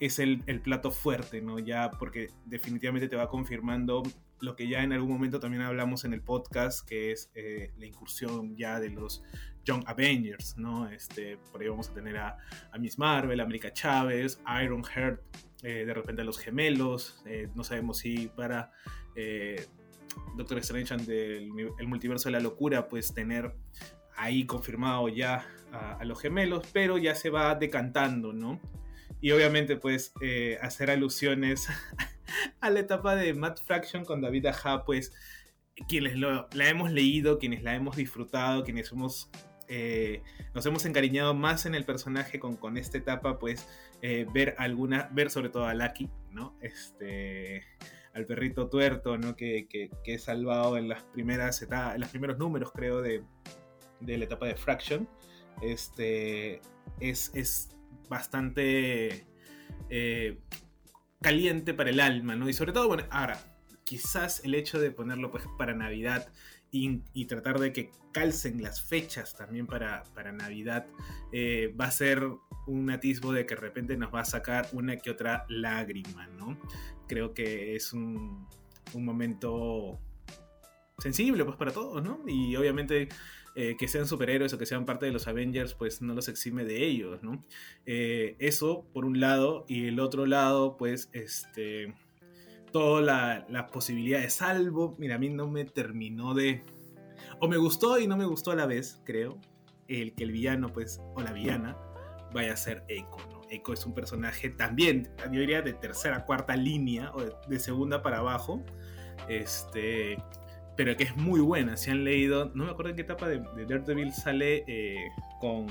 [0.00, 1.60] es el, el, plato fuerte, ¿no?
[1.60, 4.02] Ya porque definitivamente te va confirmando
[4.44, 7.86] lo que ya en algún momento también hablamos en el podcast, que es eh, la
[7.86, 9.22] incursión ya de los
[9.64, 10.88] Young Avengers, ¿no?
[10.88, 12.36] Este, por ahí vamos a tener a,
[12.78, 15.20] Miss Marvel, América Chávez, Iron Heart,
[15.62, 18.70] eh, de repente a los gemelos, eh, no sabemos si para
[20.36, 23.54] Doctor Strange del el multiverso de la locura, pues tener
[24.16, 28.60] ahí confirmado ya a, a los gemelos, pero ya se va decantando, ¿no?
[29.20, 30.12] Y obviamente pues
[30.60, 31.68] hacer alusiones
[32.60, 35.12] a la etapa de Matt Fraction con David Aja, pues
[35.88, 39.30] quienes lo, la hemos leído, quienes la hemos disfrutado, quienes hemos,
[39.68, 40.22] eh,
[40.54, 43.68] nos hemos encariñado más en el personaje con, con esta etapa, pues
[44.02, 46.56] eh, ver alguna, ver sobre todo a Lucky, ¿no?
[46.60, 47.64] Este,
[48.12, 49.36] al perrito tuerto, ¿no?
[49.36, 53.22] Que, que, que salvado en las primeras etapas, en los primeros números, creo, de,
[54.00, 55.08] de la etapa de Fraction.
[55.62, 56.60] Este,
[57.00, 57.70] es, es
[58.08, 59.26] bastante...
[59.90, 60.38] Eh,
[61.20, 62.50] caliente para el alma, ¿no?
[62.50, 63.38] Y sobre todo, bueno, ahora,
[63.84, 66.28] quizás el hecho de ponerlo pues para Navidad
[66.74, 70.86] y, tratar de que calcen las fechas también para, para Navidad
[71.32, 72.26] eh, va a ser
[72.66, 76.58] un atisbo de que de repente nos va a sacar una que otra lágrima, ¿no?
[77.06, 78.48] Creo que es un,
[78.92, 80.00] un momento
[80.98, 82.22] sensible pues para todos, ¿no?
[82.26, 83.08] Y obviamente
[83.56, 86.64] eh, que sean superhéroes o que sean parte de los Avengers, pues no los exime
[86.64, 87.44] de ellos, ¿no?
[87.86, 91.94] Eh, eso por un lado, y el otro lado, pues, este,
[92.74, 96.64] toda la, la posibilidad de salvo, mira, a mí no me terminó de...
[97.38, 99.38] O me gustó y no me gustó a la vez, creo,
[99.86, 101.76] el que el villano, pues, o la villana,
[102.32, 103.42] vaya a ser Echo, ¿no?
[103.48, 108.18] Echo es un personaje también, yo diría de tercera, cuarta línea, o de segunda para
[108.18, 108.60] abajo,
[109.28, 110.16] este,
[110.76, 111.76] pero que es muy buena.
[111.76, 115.68] Si han leído, no me acuerdo en qué etapa de, Daredevil sale eh, con.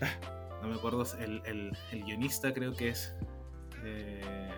[0.00, 3.14] Ah, no me acuerdo, el, el, guionista creo que es.
[3.84, 4.50] Eh,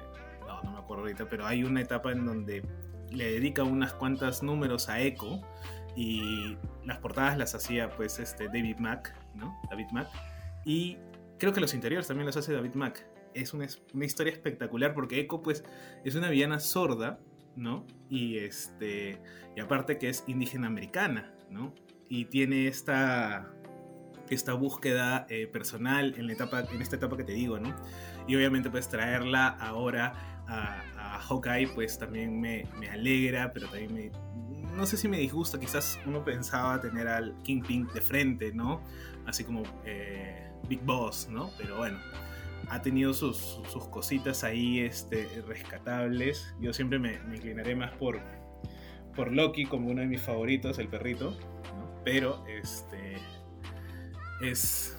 [0.64, 2.64] no, me acuerdo ahorita, pero hay una etapa en donde
[3.10, 5.40] le dedica unas cuantas números a Echo
[5.96, 9.60] y las portadas las hacía pues este David Mack, ¿no?
[9.70, 10.08] David Mack.
[10.64, 10.98] Y
[11.38, 13.06] creo que los interiores también los hace David Mack.
[13.34, 15.64] Es una, una historia espectacular porque Echo pues
[16.04, 17.18] es una villana sorda
[17.56, 17.86] ¿no?
[18.08, 19.20] Y este
[19.56, 21.74] y aparte que es indígena americana, ¿no?
[22.08, 23.52] Y tiene esta
[24.28, 27.74] esta búsqueda eh, personal en la etapa en esta etapa que te digo, ¿no?
[28.26, 34.10] Y obviamente pues traerla ahora a, Hawkeye pues también me, alegra, pero también me
[34.76, 38.80] no sé si me disgusta, quizás uno pensaba tener al Kingpin de frente, ¿no?
[39.26, 41.50] Así como eh, Big Boss, ¿no?
[41.58, 41.98] Pero bueno,
[42.70, 43.60] ha tenido sus,
[43.90, 46.54] cositas ahí este, rescatables.
[46.60, 48.20] Yo siempre me, inclinaré más por,
[49.14, 51.36] por Loki como uno de mis favoritos, el perrito.
[52.04, 53.16] Pero este
[54.40, 54.96] es,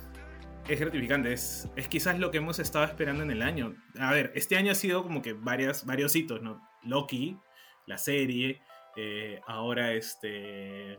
[0.73, 1.33] es gratificante.
[1.33, 3.75] Es, es quizás lo que hemos estado esperando en el año.
[3.99, 6.61] A ver, este año ha sido como que varias, varios hitos, ¿no?
[6.83, 7.37] Loki,
[7.85, 8.61] la serie,
[8.95, 10.93] eh, ahora este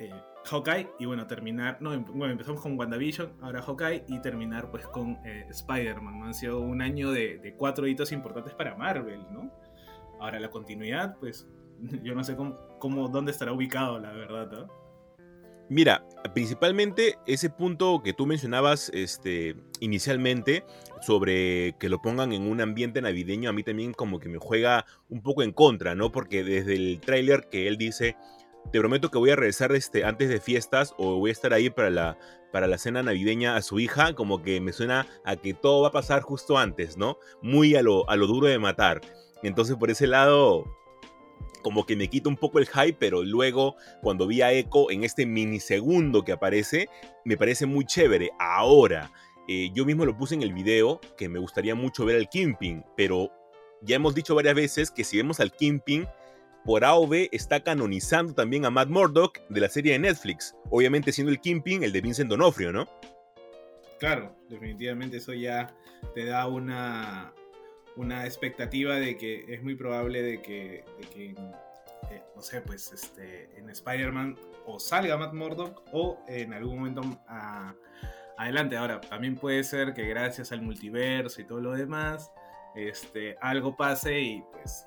[0.00, 0.10] eh,
[0.44, 4.86] Hawkeye y bueno, terminar, no, em, bueno, empezamos con WandaVision, ahora Hawkeye y terminar pues
[4.86, 6.26] con eh, Spider-Man, ¿no?
[6.26, 9.52] Han sido un año de, cuatro hitos importantes para Marvel, ¿no?
[10.20, 11.48] Ahora la continuidad, pues
[12.02, 14.50] yo no sé cómo, cómo dónde estará ubicado, la verdad.
[14.50, 14.83] ¿no?
[15.70, 20.64] Mira, principalmente ese punto que tú mencionabas este, inicialmente
[21.00, 24.84] sobre que lo pongan en un ambiente navideño, a mí también como que me juega
[25.08, 26.12] un poco en contra, ¿no?
[26.12, 28.16] Porque desde el tráiler que él dice,
[28.72, 31.70] te prometo que voy a regresar este, antes de fiestas o voy a estar ahí
[31.70, 32.18] para la,
[32.52, 35.88] para la cena navideña a su hija, como que me suena a que todo va
[35.88, 37.18] a pasar justo antes, ¿no?
[37.40, 39.00] Muy a lo, a lo duro de matar.
[39.42, 40.64] Entonces por ese lado,
[41.64, 45.02] como que me quita un poco el hype, pero luego cuando vi a Echo en
[45.02, 46.88] este minisegundo que aparece,
[47.24, 48.30] me parece muy chévere.
[48.38, 49.10] Ahora,
[49.48, 52.84] eh, yo mismo lo puse en el video, que me gustaría mucho ver al Kimping,
[52.96, 53.32] pero
[53.80, 56.06] ya hemos dicho varias veces que si vemos al Kimping,
[56.66, 61.32] por AOV está canonizando también a Matt Murdock de la serie de Netflix, obviamente siendo
[61.32, 62.86] el Kimping el de Vincent Donofrio, ¿no?
[63.98, 65.74] Claro, definitivamente eso ya
[66.14, 67.32] te da una,
[67.96, 71.24] una expectativa de que es muy probable de que, de que
[72.10, 77.02] eh, no sé, pues este, en Spider-Man o salga Matt Murdock o en algún momento
[77.28, 77.74] a
[78.36, 78.76] adelante.
[78.76, 82.30] Ahora, también puede ser que gracias al multiverso y todo lo demás,
[82.74, 84.86] este, algo pase y pues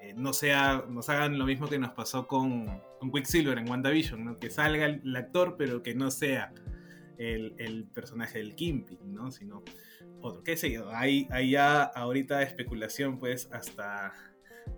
[0.00, 2.66] eh, no sea, nos hagan lo mismo que nos pasó con,
[2.98, 6.52] con Quicksilver en WandaVision, que salga el, actor pero que no sea
[7.18, 9.30] el, el personaje del Kimping, ¿no?
[9.30, 9.62] sino
[10.20, 14.14] otro, qué sé yo, hay, hay ya ahorita especulación pues hasta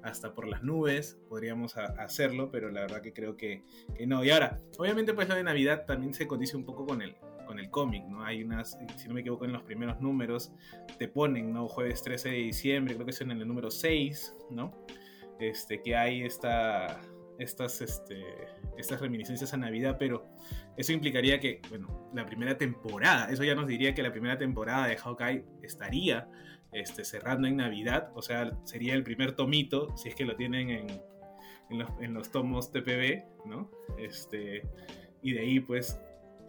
[0.03, 4.25] hasta por las nubes podríamos hacerlo, pero la verdad que creo que, que, no.
[4.25, 7.59] Y ahora, obviamente pues lo de Navidad también se condice un poco con el, con
[7.59, 8.25] el cómic, ¿no?
[8.25, 10.53] Hay unas, si no me equivoco, en los primeros números
[10.99, 11.69] te ponen, ¿no?
[11.69, 14.73] Jueves 13 de diciembre, creo que es en el número 6, ¿no?
[15.39, 17.01] Este, que hay esta,
[17.39, 18.23] estas, este,
[18.77, 20.29] estas reminiscencias a Navidad, pero
[20.81, 24.87] eso implicaría que, bueno, la primera temporada, eso ya nos diría que la primera temporada
[24.87, 26.29] de Hawkeye estaría
[26.73, 30.71] este, cerrando en Navidad, o sea, sería el primer tomito, si es que lo tienen
[30.71, 31.03] en,
[32.01, 33.71] en, los, tomos TPB, ¿no?
[33.99, 34.63] Este,
[35.23, 36.01] y de ahí, pues,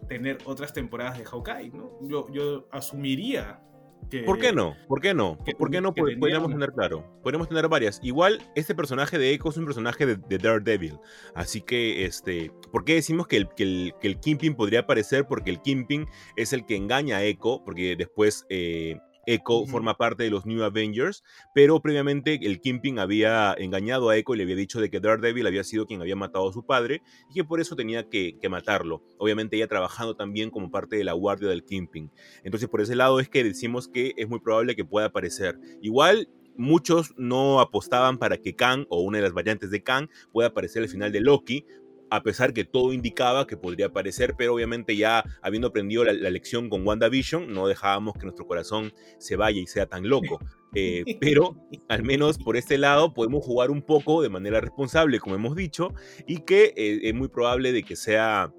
[0.08, 1.92] tener otras temporadas de Hawkeye, ¿no?
[2.08, 3.62] Yo, yo asumiría
[4.10, 4.24] que...
[4.24, 4.76] ¿Por qué no?
[4.88, 5.38] ¿Por qué no?
[5.44, 7.06] Que, ¿Por qué no podríamos tener claro?
[7.24, 8.00] Podríamos tener varias.
[8.04, 11.00] Igual, este personaje de Echo es un personaje de, de, Daredevil.
[11.36, 15.26] Así que, este, ¿por qué decimos que el, que el, que el Kingpin podría aparecer?
[15.28, 18.46] Porque el Kingpin es el que engaña a Echo, porque después...
[18.50, 19.70] Eh, Echo uh -huh.
[19.70, 24.38] forma parte de los New Avengers, pero previamente el Kingpin había engañado a Echo y
[24.38, 27.36] le había dicho de que Daredevil había sido quien había matado a su padre y
[27.36, 29.04] que por eso tenía que, que matarlo.
[29.18, 32.12] Obviamente ella trabajando también como parte de la guardia del Kingpin.
[32.44, 35.60] Entonces por ese lado es que decimos que es muy probable que pueda aparecer.
[35.82, 40.50] Igual muchos no apostaban para que Kang o una de las variantes de Kang pueda
[40.50, 41.66] aparecer al final de Loki,
[42.12, 46.30] a pesar que todo indicaba que podría aparecer, pero obviamente ya habiendo aprendido la, la,
[46.30, 50.40] lección con WandaVision, no dejábamos que nuestro corazón se vaya y sea tan loco.
[50.76, 51.56] Eh, pero
[51.88, 55.94] al menos por este lado podemos jugar un poco de manera responsable, como hemos dicho,
[56.28, 58.54] y que eh, es muy probable de que sea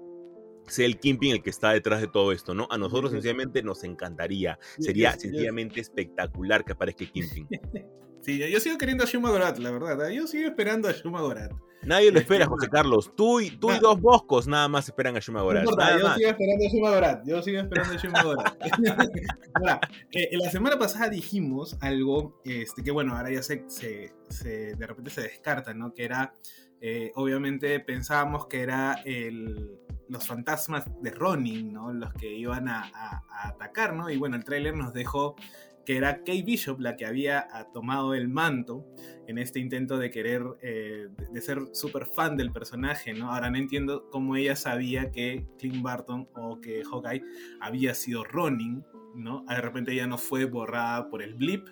[0.67, 2.67] sea el Kimping el que está detrás de todo esto, ¿no?
[2.71, 4.57] A nosotros sencillamente nos encantaría.
[4.79, 7.47] Sería sencillamente espectacular que aparezca el Kimping.
[8.23, 10.09] Sí, yo sigo queriendo a Shuma Gorat, la verdad.
[10.09, 10.15] ¿eh?
[10.15, 11.51] Yo sigo esperando a Shuma Gorat.
[11.85, 13.11] Nadie lo espera, José Carlos.
[13.15, 15.63] Tú y, tú y dos boscos nada más esperan a Shuma Gorat.
[15.63, 16.17] No importa, yo más.
[16.17, 17.27] sigo esperando a Shuma Gorat.
[17.27, 18.57] Yo sigo esperando a Shuma Gorat.
[19.53, 19.79] ahora,
[20.11, 24.87] eh, la semana pasada dijimos algo este, que, bueno, ahora ya se, se, se de
[24.87, 25.93] repente se descarta, ¿no?
[25.93, 26.33] Que era,
[26.79, 31.91] eh, obviamente pensábamos que era el, los fantasmas de Ronin, ¿no?
[31.91, 34.09] Los que iban a, a, a atacar, ¿no?
[34.09, 35.35] Y bueno, el tráiler nos dejó
[35.85, 38.85] que era Kate Bishop la que había tomado el manto
[39.27, 43.31] en este intento de querer, eh, de ser súper fan del personaje, ¿no?
[43.31, 47.23] Ahora no entiendo cómo ella sabía que Clint Barton o que Hawkeye
[47.59, 48.83] había sido Ronin,
[49.15, 49.45] ¿no?
[49.47, 51.67] De repente ella no fue borrada por el blip,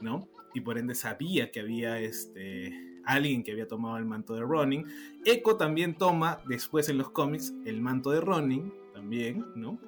[0.00, 0.28] ¿no?
[0.54, 2.72] Y por ende sabía que había este,
[3.04, 4.84] alguien que había tomado el manto de Ronin.
[5.24, 9.80] Echo también toma después en los cómics el manto de Ronin, también, ¿no?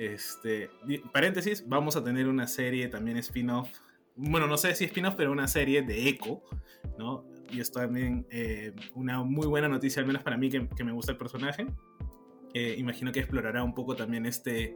[0.00, 0.70] Este,
[1.12, 3.68] paréntesis, vamos a tener una serie también spin-off.
[4.16, 6.42] Bueno, no sé si spin-off, pero una serie de Echo,
[6.98, 7.26] ¿no?
[7.50, 10.92] Y esto también eh, una muy buena noticia, al menos para mí que, que me
[10.92, 11.66] gusta el personaje.
[12.54, 14.74] Eh, imagino que explorará un poco también este,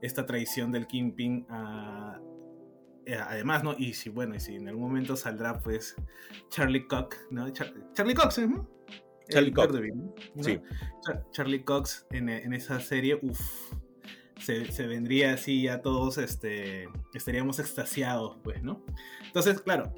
[0.00, 2.20] esta traición del Kingpin a,
[3.04, 3.74] eh, además, ¿no?
[3.76, 5.96] Y si, bueno, y si en algún momento saldrá, pues,
[6.50, 7.50] Charlie Cox, ¿no?
[7.50, 8.70] Char Charlie Cox, ¿no?
[9.28, 9.74] Charlie Cox.
[9.74, 10.14] ¿no?
[10.40, 10.60] Sí.
[11.04, 13.40] Char Charlie Cox en, en, esa serie, uff,
[14.42, 18.84] se, vendría así a todos, este, estaríamos extasiados, pues, ¿no?
[19.24, 19.94] Entonces, claro,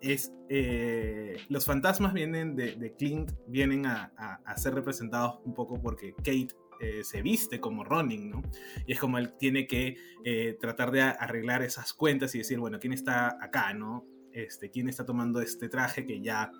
[0.00, 5.54] es, eh, los fantasmas vienen de, de Clint, vienen a, a, a, ser representados un
[5.54, 8.42] poco porque Kate eh, se viste como Ronin, ¿no?
[8.86, 12.78] Y es como él tiene que eh, tratar de arreglar esas cuentas y decir, bueno,
[12.78, 14.06] ¿quién está acá, no?
[14.32, 16.52] Este, ¿Quién está tomando este traje que ya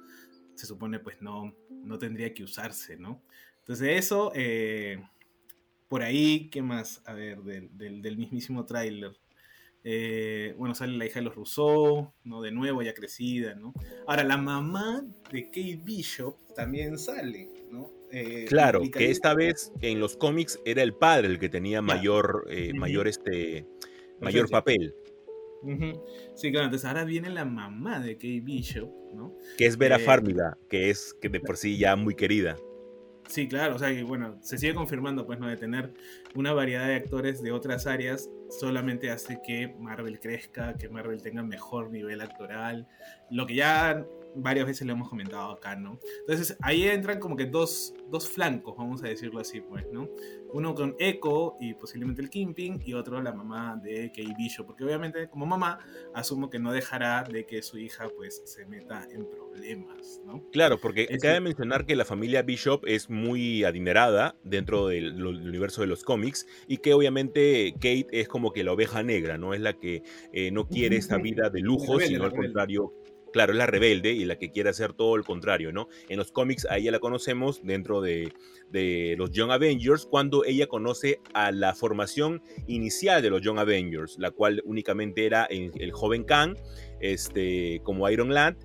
[0.56, 3.22] se supone pues no, no tendría que usarse, ¿no?
[3.58, 5.00] Entonces eso, eh,
[5.88, 7.02] por ahí, ¿qué más?
[7.06, 9.12] A ver, del, del, mismísimo tráiler.
[9.84, 12.42] Eh, bueno, sale la hija de los Rousseau, ¿no?
[12.42, 13.72] De nuevo, ya crecida, ¿no?
[14.06, 17.90] Ahora, la mamá de Kate Bishop también sale, ¿no?
[18.10, 22.46] Eh, claro, que esta vez en los cómics era el padre el que tenía mayor,
[22.74, 23.66] mayor, este,
[24.20, 24.94] mayor papel.
[26.34, 29.34] Sí, claro, entonces ahora viene la mamá de Kate Bishop, ¿no?
[29.56, 32.56] Que es Vera Farmiga, que es que de por sí ya muy querida.
[33.28, 35.48] Sí, claro, o sea, y bueno, se sigue confirmando, pues, ¿no?
[35.48, 35.92] De tener
[36.34, 41.42] una variedad de actores de otras áreas solamente hace que Marvel crezca, que Marvel tenga
[41.42, 42.88] mejor nivel actoral,
[43.30, 44.02] lo que ya
[44.38, 45.98] varias veces lo hemos comentado acá, ¿no?
[46.20, 50.08] Entonces ahí entran como que dos, dos flancos, vamos a decirlo así, pues, ¿no?
[50.52, 54.84] Uno con Echo y posiblemente el Kimping y otro la mamá de Kay Bishop, porque
[54.84, 55.78] obviamente como mamá
[56.14, 60.42] asumo que no dejará de que su hija pues se meta en problemas, ¿no?
[60.50, 65.86] Claro, porque cabe mencionar que la familia Bishop es muy adinerada dentro del, universo de
[65.86, 69.54] los cómics y que obviamente Kate es como que la oveja negra, ¿no?
[69.54, 72.94] Es la que eh, no quiere esta vida de lujo, sino al contrario
[73.32, 75.88] claro, es la rebelde y la que quiere hacer todo el contrario, ¿no?
[76.08, 78.32] En los cómics a ella la conocemos dentro de,
[79.16, 84.30] los Young Avengers cuando ella conoce a la formación inicial de los Young Avengers, la
[84.30, 86.56] cual únicamente era el, joven Khan,
[87.00, 88.56] este, como Iron Lad,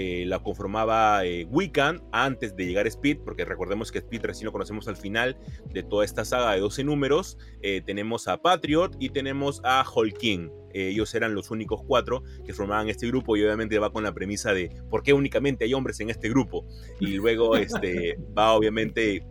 [0.00, 4.46] eh, la conformaba eh, Wiccan antes de llegar a Speed, porque recordemos que Speed recién
[4.46, 5.36] lo conocemos al final
[5.72, 7.36] de toda esta saga de 12 números.
[7.62, 10.52] Eh, tenemos a Patriot y tenemos a Hulking.
[10.72, 14.54] ellos eran los únicos cuatro que formaban este grupo y obviamente va con la premisa
[14.54, 16.64] de por qué únicamente hay hombres en este grupo.
[17.00, 19.26] Y luego este, va obviamente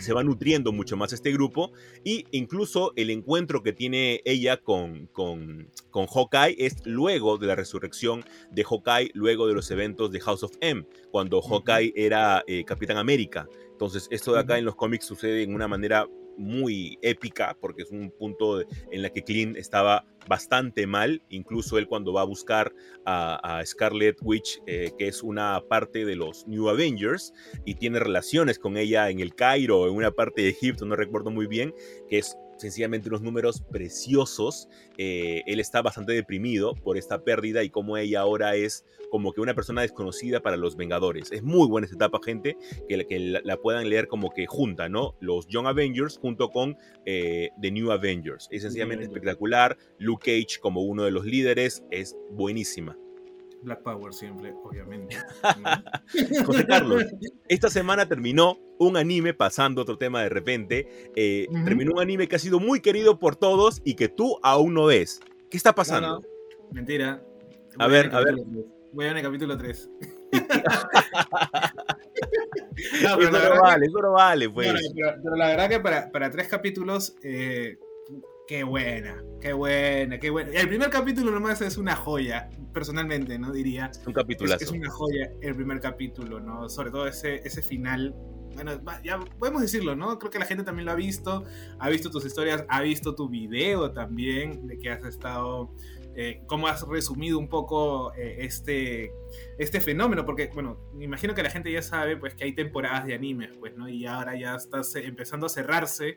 [0.00, 1.72] se va nutriendo mucho más este grupo
[2.04, 7.54] y incluso el encuentro que tiene ella con, con, con Hawkeye es luego de la
[7.54, 12.64] resurrección de Hawkeye, luego de los eventos de House of M, cuando Hawkeye era eh,
[12.64, 13.48] Capitán América.
[13.70, 16.06] Entonces esto de acá en los cómics sucede en una manera
[16.36, 21.86] muy épica, porque es un punto en la que Clint estaba bastante mal, incluso él
[21.86, 22.72] cuando va a buscar
[23.04, 27.32] a, Scarlet Witch, eh, que es una parte de los New Avengers,
[27.64, 31.30] y tiene relaciones con ella en el Cairo, en una parte de Egipto, no recuerdo
[31.30, 31.74] muy bien,
[32.08, 34.68] que es sencillamente unos números preciosos.
[34.98, 39.40] Eh, él está bastante deprimido por esta pérdida y como ella ahora es como que
[39.40, 41.30] una persona desconocida para los Vengadores.
[41.30, 42.56] Es muy buena esta etapa, gente,
[42.88, 45.16] que, que la, puedan leer como que junta, ¿no?
[45.20, 46.76] Los Young Avengers junto con
[47.06, 48.48] eh, The New Avengers.
[48.50, 49.76] Es sencillamente espectacular.
[49.98, 52.98] Luke Cage como uno de los líderes es buenísima.
[53.64, 55.16] Black Power siempre, obviamente.
[56.46, 57.04] José Carlos,
[57.48, 62.36] esta semana terminó un anime, pasando otro tema de repente, eh, terminó un anime que
[62.36, 65.20] ha sido muy querido por todos y que tú aún no ves.
[65.50, 66.22] ¿Qué está pasando?
[66.72, 67.22] Mentira.
[67.78, 68.36] a ver, a ver.
[68.92, 69.90] Voy a ver el capítulo 3.
[73.02, 74.72] no, pero eso no vale, eso no vale, pues.
[74.94, 77.78] pero, la verdad que para, para tres capítulos eh,
[78.46, 80.50] Qué buena, qué buena, qué buena.
[80.50, 83.52] El primer capítulo nomás es una joya, personalmente, ¿no?
[83.52, 83.90] Diría.
[84.06, 84.54] Un capítulo.
[84.54, 86.68] Es, una joya el primer capítulo, ¿no?
[86.68, 88.14] Sobre todo ese, ese final.
[88.54, 90.18] Bueno, ya podemos decirlo, ¿no?
[90.18, 91.44] Creo que la gente también lo ha visto,
[91.78, 95.74] ha visto tus historias, ha visto tu video también, de que has estado,
[96.14, 99.10] eh, cómo has resumido un poco eh, este,
[99.58, 103.06] este fenómeno, porque, bueno, me imagino que la gente ya sabe, pues, que hay temporadas
[103.06, 103.88] de animes, pues, ¿no?
[103.88, 106.16] Y ahora ya estás empezando a cerrarse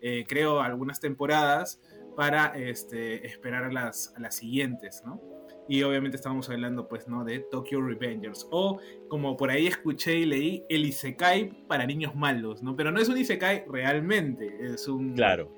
[0.00, 1.80] eh, creo, algunas temporadas
[2.16, 5.20] para este, esperar a las, a las siguientes, ¿no?
[5.68, 7.24] Y obviamente estamos hablando, pues, ¿no?
[7.24, 8.48] De Tokyo Revengers.
[8.50, 12.74] O, como por ahí escuché y leí, el Isekai para niños malos, ¿no?
[12.74, 15.14] Pero no es un Isekai realmente, es un...
[15.14, 15.54] Claro.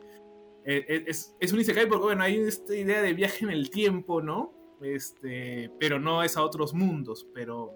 [0.64, 3.70] Eh, eh, es, es, un Isekai porque, bueno, hay esta idea de viaje en el
[3.70, 4.52] tiempo, ¿no?
[4.82, 7.72] Este, pero no es a otros mundos, pero...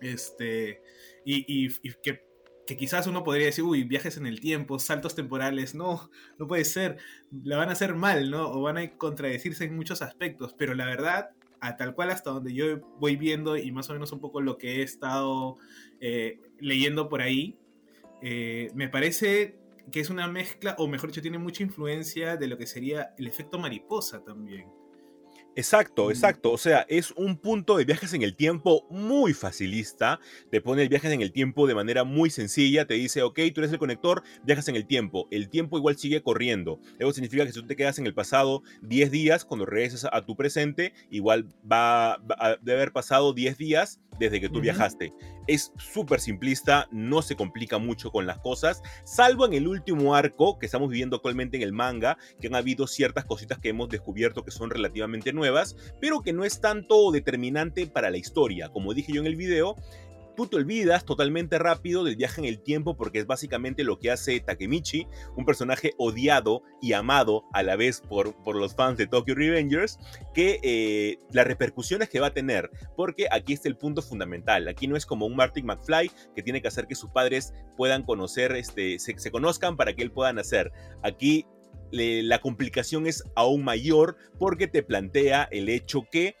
[0.00, 0.82] Este...
[1.24, 2.25] Y, y, y que
[2.66, 6.64] que quizás uno podría decir, uy, viajes en el tiempo, saltos temporales, no, no puede
[6.64, 6.98] ser,
[7.44, 8.50] la van a hacer mal, ¿no?
[8.50, 12.52] O van a contradecirse en muchos aspectos, pero la verdad, a tal cual hasta donde
[12.52, 15.56] yo voy viendo y más o menos un poco lo que he estado
[16.00, 17.56] eh, leyendo por ahí,
[18.22, 19.58] eh, me parece
[19.92, 23.28] que es una mezcla, o mejor dicho, tiene mucha influencia de lo que sería el
[23.28, 24.75] efecto mariposa también.
[25.56, 26.52] Exacto, exacto.
[26.52, 30.20] O sea, es un punto de viajes en el tiempo muy facilista.
[30.50, 32.86] Te pone el viajes en el tiempo de manera muy sencilla.
[32.86, 35.28] Te dice, ok, tú eres el conector, viajas en el tiempo.
[35.30, 36.78] El tiempo igual sigue corriendo.
[36.98, 40.26] Eso significa que si tú te quedas en el pasado 10 días, cuando regresas a
[40.26, 45.12] tu presente, igual va, a, de haber pasado 10 días desde que tú viajaste.
[45.46, 50.58] Es súper simplista, no se complica mucho con las cosas, salvo en el último arco
[50.58, 54.44] que estamos viviendo actualmente en el manga, que han habido ciertas cositas que hemos descubierto
[54.44, 58.70] que son relativamente nuevas, pero que no es tanto determinante para la historia.
[58.70, 59.76] Como dije yo en el video,
[60.36, 64.10] tú te olvidas totalmente rápido del viaje en el tiempo porque es básicamente lo que
[64.10, 65.06] hace Takemichi,
[65.36, 69.98] un personaje odiado y amado a la vez por, por los fans de Tokyo Revengers,
[70.34, 74.86] que eh, las repercusiones que va a tener, porque aquí está el punto fundamental, aquí
[74.86, 78.52] no es como un Martin McFly que tiene que hacer que sus padres puedan conocer,
[78.52, 80.72] este, se, conozcan para que él pueda nacer,
[81.02, 81.46] aquí
[81.92, 86.34] la complicación es aún mayor porque te plantea el hecho que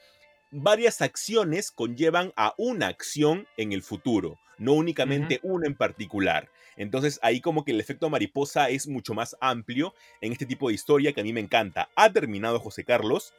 [0.56, 6.48] varias acciones conllevan a una acción en el futuro, no únicamente una en particular.
[6.78, 10.74] Entonces ahí como que el efecto mariposa es mucho más amplio en este tipo de
[10.74, 11.90] historia que a mí me encanta.
[11.94, 13.34] Ha terminado José Carlos,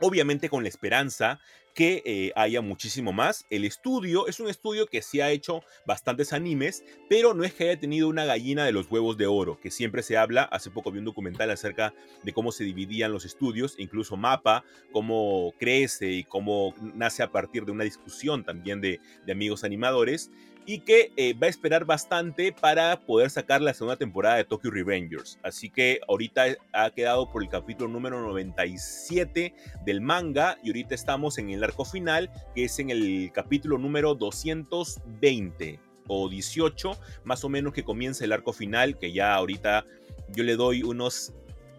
[0.00, 1.40] obviamente con la esperanza
[1.74, 3.46] que eh, haya muchísimo más.
[3.50, 7.64] El estudio es un estudio que sí ha hecho bastantes animes, pero no es que
[7.64, 10.44] haya tenido una gallina de los huevos de oro, que siempre se habla.
[10.44, 15.52] Hace poco vi un documental acerca de cómo se dividían los estudios, incluso Mapa, cómo
[15.58, 20.30] crece y cómo nace a partir de una discusión también de, de amigos animadores
[20.70, 24.70] y que eh, va a esperar bastante para poder sacar la segunda temporada de Tokyo
[24.70, 25.36] Revengers.
[25.42, 29.52] Así que ahorita ha quedado por el capítulo número 97
[29.84, 34.14] del manga y ahorita estamos en el arco final, que es en el capítulo número
[34.14, 36.92] 220 o 18,
[37.24, 39.84] más o menos que comienza el arco final, que ya ahorita
[40.28, 41.32] yo le doy unos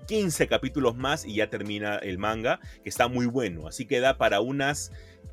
[0.07, 3.67] 15 capítulos más y ya termina el manga, que está muy bueno.
[3.67, 4.91] Así que da para unas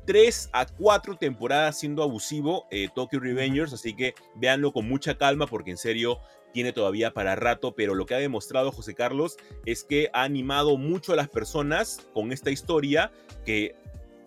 [0.09, 5.45] 3 a 4 temporadas siendo abusivo eh, Tokyo Revengers, así que véanlo con mucha calma
[5.45, 6.17] porque en serio
[6.51, 9.37] tiene todavía para rato, pero lo que ha demostrado José Carlos
[9.67, 13.11] es que ha animado mucho a las personas con esta historia
[13.45, 13.75] que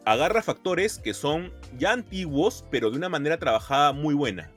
[0.05, 4.53] agarra factores que son ya antiguos, pero de una manera trabajada muy buena.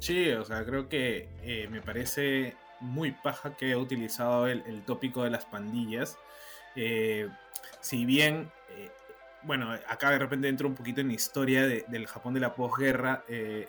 [0.00, 5.24] Sí, o sea, creo que eh, me parece muy paja que ha utilizado el, tópico
[5.24, 6.18] de las pandillas.
[6.74, 7.26] Eh,
[7.80, 8.50] si bien
[9.46, 13.24] bueno, acá de repente entro un poquito en la historia del Japón de la posguerra.
[13.28, 13.68] Eh,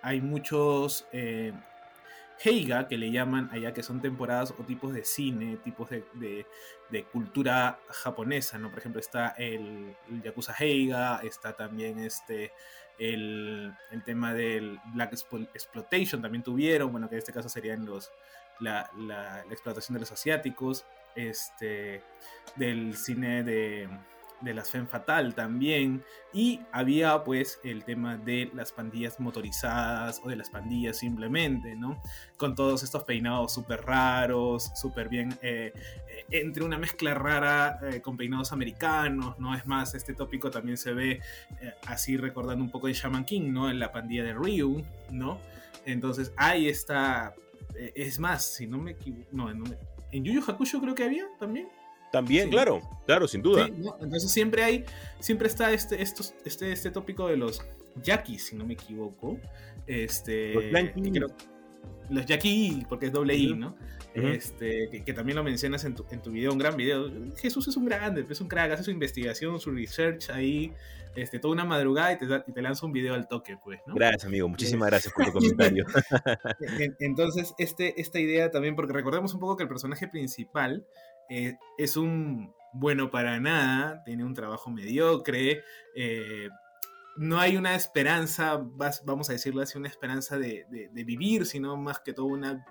[0.00, 1.52] hay muchos eh,
[2.42, 6.46] Heiga, que le llaman allá, que son temporadas o tipos de cine, tipos de,
[7.12, 8.70] cultura japonesa, ¿no?
[8.70, 9.94] Por ejemplo, está el,
[10.24, 12.52] Yakuza Heiga, está también este,
[12.98, 18.10] el, tema del Black Exploitation, también tuvieron, bueno, que en este caso serían los,
[18.60, 22.02] la, la explotación de los asiáticos, este,
[22.56, 23.88] del cine de
[24.42, 26.02] de las Femme Fatal también.
[26.32, 32.00] Y había pues el tema de las pandillas motorizadas o de las pandillas simplemente, ¿no?
[32.36, 38.00] Con todos estos peinados súper raros, súper bien, eh, eh, entre una mezcla rara eh,
[38.00, 39.54] con peinados americanos, ¿no?
[39.54, 41.20] Es más, este tópico también se ve
[41.86, 43.70] así recordando un poco de Shaman King, ¿no?
[43.70, 45.38] En la pandilla de Ryu, ¿no?
[45.84, 47.34] Entonces ahí está,
[47.74, 49.64] es más, si no me equivoco, no, no
[50.12, 51.68] en Yu Yu Hakusho creo que había también.
[52.12, 53.66] También, claro, claro, sin duda.
[53.66, 54.84] Entonces siempre hay,
[55.18, 57.62] siempre está este, estos, este, este tópico de los
[58.02, 59.38] yaquis, si no me equivoco.
[59.86, 60.54] Este,
[61.18, 61.32] los,
[62.10, 63.74] los yaqui, porque es doble I, ¿no?
[64.14, 67.10] este, que, también lo mencionas en tu, en tu video, un gran video.
[67.36, 70.72] Jesús es un grande, es un crack, hace su investigación, su research ahí,
[71.16, 73.94] este, toda una madrugada y te, y te lanza un video al toque, pues, ¿no?
[73.94, 75.86] Gracias, amigo, muchísimas gracias por tu comentario.
[76.98, 80.86] Entonces, este, esta idea también, porque recordemos un poco que el personaje principal
[81.34, 85.64] eh, es un bueno para nada, tiene un trabajo mediocre,
[85.94, 86.50] eh,
[87.16, 88.62] no hay una esperanza,
[89.04, 92.66] vamos a decirlo así, una esperanza de, vivir, sino más que todo una,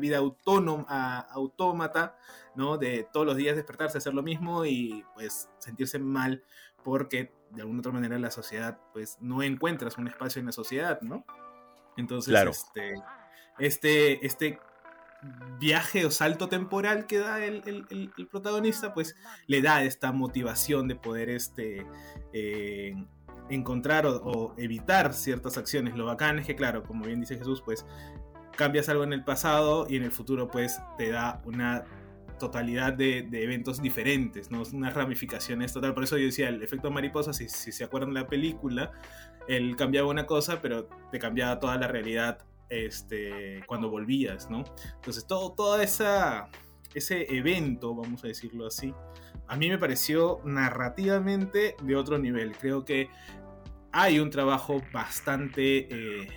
[0.00, 2.16] vida autónoma, autómata,
[2.56, 2.78] ¿no?
[2.78, 6.42] De todos los días despertarse, hacer lo mismo y pues sentirse mal
[6.82, 11.00] porque de alguna otra manera la sociedad, pues no encuentras un espacio en la sociedad,
[11.00, 11.24] ¿no?
[11.96, 12.94] Entonces, este,
[13.58, 14.58] este, este
[15.58, 19.16] viaje o salto temporal que da el, protagonista, pues
[19.46, 21.86] le da esta motivación de poder este,
[22.32, 22.94] eh,
[23.48, 25.96] encontrar o, evitar ciertas acciones.
[25.96, 27.86] Lo bacán es que, claro, como bien dice Jesús, pues
[28.56, 31.84] cambias algo en el pasado y en el futuro pues te da una
[32.38, 34.62] totalidad de, eventos diferentes, ¿no?
[34.72, 35.94] unas ramificaciones total.
[35.94, 38.92] Por eso yo decía, el efecto mariposa, si, si se acuerdan de la película,
[39.48, 44.64] él cambiaba una cosa, pero te cambiaba toda la realidad este, cuando volvías, ¿no?
[44.96, 46.48] Entonces todo, todo esa,
[46.94, 48.94] ese evento, vamos a decirlo así,
[49.46, 52.56] a mí me pareció narrativamente de otro nivel.
[52.56, 53.08] Creo que
[53.92, 56.28] hay un trabajo bastante eh,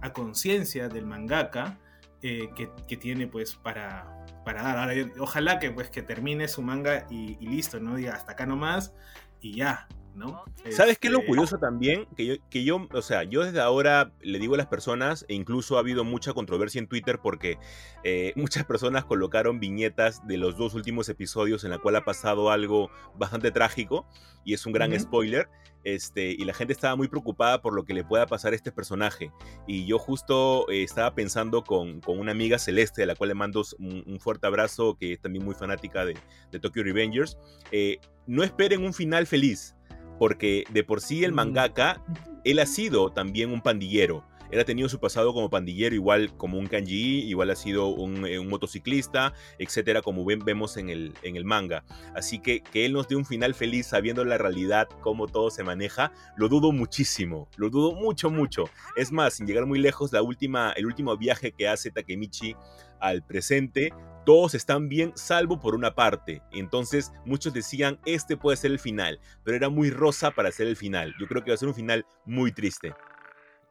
[0.00, 1.78] a conciencia del mangaka
[2.22, 4.90] eh, que, tiene pues para, para dar.
[5.20, 7.96] ojalá que pues que termine su manga y, listo, ¿no?
[7.96, 8.94] Diga hasta acá nomás
[9.40, 9.86] y ya,
[10.16, 10.44] ¿no?
[10.70, 12.06] ¿Sabes qué es lo Este, curioso también?
[12.16, 15.34] Que yo, que yo, o sea, yo desde ahora le digo a las personas, e
[15.34, 17.58] incluso ha habido mucha controversia en Twitter porque
[18.02, 22.50] eh, muchas personas colocaron viñetas de los dos últimos episodios en la cual ha pasado
[22.50, 24.06] algo bastante trágico
[24.44, 25.00] y es un gran Ujú.
[25.00, 25.48] spoiler.
[25.84, 28.72] Este, y la gente estaba muy preocupada por lo que le pueda pasar a este
[28.72, 29.30] personaje.
[29.68, 33.34] Y yo justo eh, estaba pensando con, con una amiga celeste, a la cual le
[33.34, 36.18] mando un, un fuerte abrazo, que es también muy fanática de,
[36.50, 37.38] de Tokyo Revengers.
[37.70, 39.75] eh, no esperen un final feliz,
[40.18, 41.36] porque de por sí el Mm.
[41.36, 42.00] mangaka,
[42.44, 44.24] él ha sido también un pandillero.
[44.50, 48.26] Él ha tenido su pasado como pandillero, igual como un kanji, igual ha sido un,
[48.26, 51.84] eh, un motociclista, etcétera, como ven- vemos en el, en el manga.
[52.14, 55.64] Así que que él nos dé un final feliz sabiendo la realidad, cómo todo se
[55.64, 58.64] maneja, lo dudo muchísimo, lo dudo mucho, mucho.
[58.96, 62.54] Es más, sin llegar muy lejos, la última, el último viaje que hace Takemichi
[63.00, 63.92] al presente,
[64.24, 66.42] todos están bien, salvo por una parte.
[66.52, 70.76] Entonces, muchos decían, este puede ser el final, pero era muy rosa para ser el
[70.76, 71.14] final.
[71.20, 72.94] Yo creo que va a ser un final muy triste.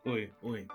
[0.05, 0.67] Uy, uy.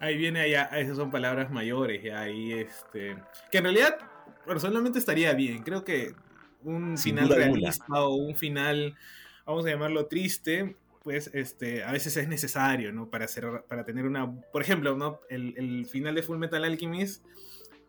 [0.00, 3.16] Ahí viene allá, esas son palabras mayores, ya ahí este.
[3.50, 3.98] Que en realidad,
[4.46, 5.62] personalmente estaría bien.
[5.62, 6.14] Creo que
[6.62, 7.46] un Sin final alguna.
[7.52, 8.96] realista o un final,
[9.44, 13.10] vamos a llamarlo triste, pues este, a veces es necesario, ¿no?
[13.10, 14.30] Para hacer, para tener una.
[14.52, 15.20] Por ejemplo, ¿no?
[15.28, 17.24] El, el final de Full Metal Alchemist.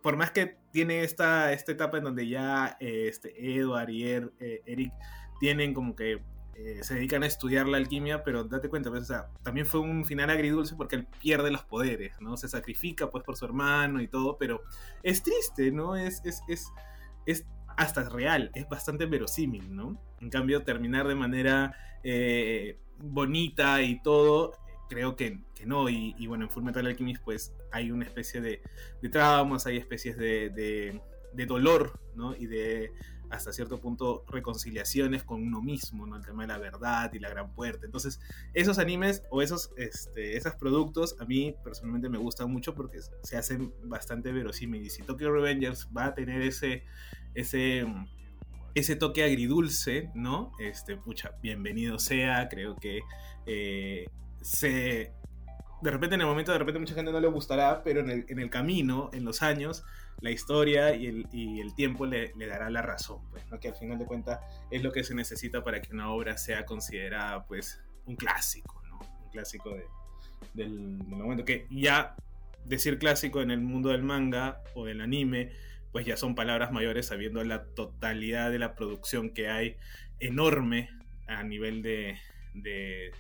[0.02, 4.32] Por más que tiene esta, esta etapa en donde ya eh, este, Edward y Er-
[4.40, 4.94] eh, Eric
[5.42, 6.22] tienen como que
[6.62, 9.10] eh, se dedican a estudiar la alquimia, pero date cuenta, pues,
[9.44, 12.36] también fue un final agridulce porque él pierde los poderes, ¿no?
[12.36, 14.64] Se sacrifica pues por su hermano y todo, pero
[15.02, 15.96] es triste, ¿no?
[15.96, 16.68] Es, es, es,
[17.26, 17.46] es
[17.78, 20.02] hasta real, es bastante verosímil, ¿no?
[20.20, 24.52] En cambio, terminar de manera eh, bonita y todo,
[24.90, 25.88] creo que, que no.
[25.88, 28.62] Y, bueno, en Full Metal Alchemist pues hay una especie de,
[29.02, 31.02] de traumas, hay especies de, de,
[31.32, 32.36] de dolor, ¿no?
[32.36, 32.92] Y de
[33.30, 36.18] hasta cierto punto reconciliaciones con uno mismo, ¿no?
[36.18, 37.86] El tema de la verdad y la gran puerta.
[37.86, 38.20] Entonces,
[38.54, 43.38] esos animes o esos, este, esos productos a mí personalmente me gustan mucho porque se
[43.38, 44.98] hacen bastante verosímiles.
[45.00, 46.84] Y Tokyo Revengers va a tener ese,
[47.36, 47.86] ese,
[48.74, 50.52] ese toque agridulce, ¿no?
[50.60, 53.02] Este, pucha, bienvenido sea, creo que
[53.46, 54.08] eh,
[54.42, 55.14] se...
[55.82, 58.26] De repente en el momento, de repente mucha gente no le gustará, pero en el,
[58.28, 59.86] en el camino, en los años,
[60.22, 63.60] la historia y el, y el tiempo le, dará la razón, pues, ¿no?
[63.60, 64.40] que al final de cuentas
[64.72, 69.00] es lo que se necesita para que una obra sea considerada pues un clásico, ¿no?
[69.00, 69.86] un clásico de,
[70.54, 72.16] del, del, momento que ya
[72.66, 75.52] decir clásico en el mundo del manga o del anime
[75.92, 79.78] pues ya son palabras mayores sabiendo la totalidad de la producción que hay
[80.20, 80.90] enorme
[81.28, 82.18] a nivel de,
[82.54, 83.12] de,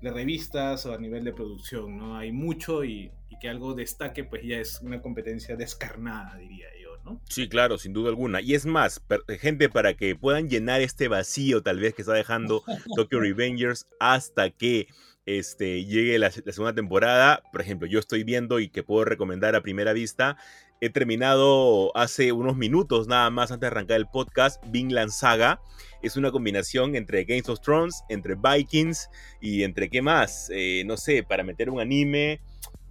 [0.00, 2.16] de revistas o a nivel de producción, ¿no?
[2.16, 6.96] Hay mucho y, y, que algo destaque, pues ya es una competencia descarnada, diría yo,
[7.04, 7.20] ¿no?
[7.28, 8.40] Sí, claro, sin duda alguna.
[8.40, 9.02] Y es más,
[9.40, 12.62] gente, para que puedan llenar este vacío tal vez que está dejando
[12.96, 14.88] Tokyo Revengers hasta que
[15.26, 19.54] este, llegue la, la, segunda temporada, por ejemplo, yo estoy viendo y que puedo recomendar
[19.56, 20.38] a primera vista,
[20.80, 25.60] he terminado hace unos minutos nada más antes de arrancar el podcast, Vinland Saga.
[26.02, 29.08] Es una combinación entre Games of Thrones, entre Vikings
[29.40, 32.40] y entre qué más, eh, no sé, para meter un anime,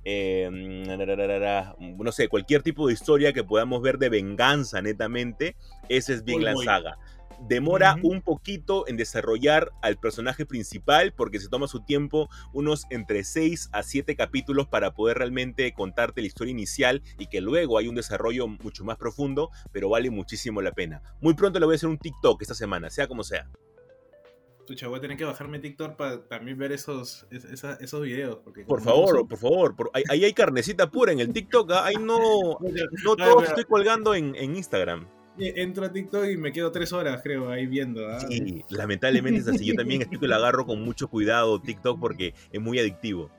[0.03, 5.55] eh, no sé, cualquier tipo de historia que podamos ver de venganza netamente,
[5.89, 6.97] ese es Vinland Saga
[7.47, 8.11] demora uh -huh.
[8.11, 13.69] un poquito en desarrollar al personaje principal porque se toma su tiempo, unos entre 6
[13.71, 17.95] a 7 capítulos para poder realmente contarte la historia inicial y que luego hay un
[17.95, 21.01] desarrollo mucho más profundo, pero vale muchísimo la pena.
[21.21, 23.49] Muy pronto le voy a hacer un TikTok esta semana, sea como sea.
[24.65, 28.39] Pucha, voy a tener que bajarme TikTok para también ver esos, esos, esos videos.
[28.43, 31.85] Porque por favor, por favor, por, ahí, ahí, hay carnecita pura en el TikTok, ¿ah?
[31.85, 32.19] ahí no,
[33.05, 35.07] no todo estoy colgando en, en Instagram
[35.39, 38.07] entro a TikTok y me quedo tres horas, creo, ahí viendo.
[38.07, 38.19] ¿ah?
[38.19, 39.65] Sí, lamentablemente es así.
[39.65, 43.29] Yo también estoy que lo agarro con mucho cuidado TikTok porque es muy adictivo.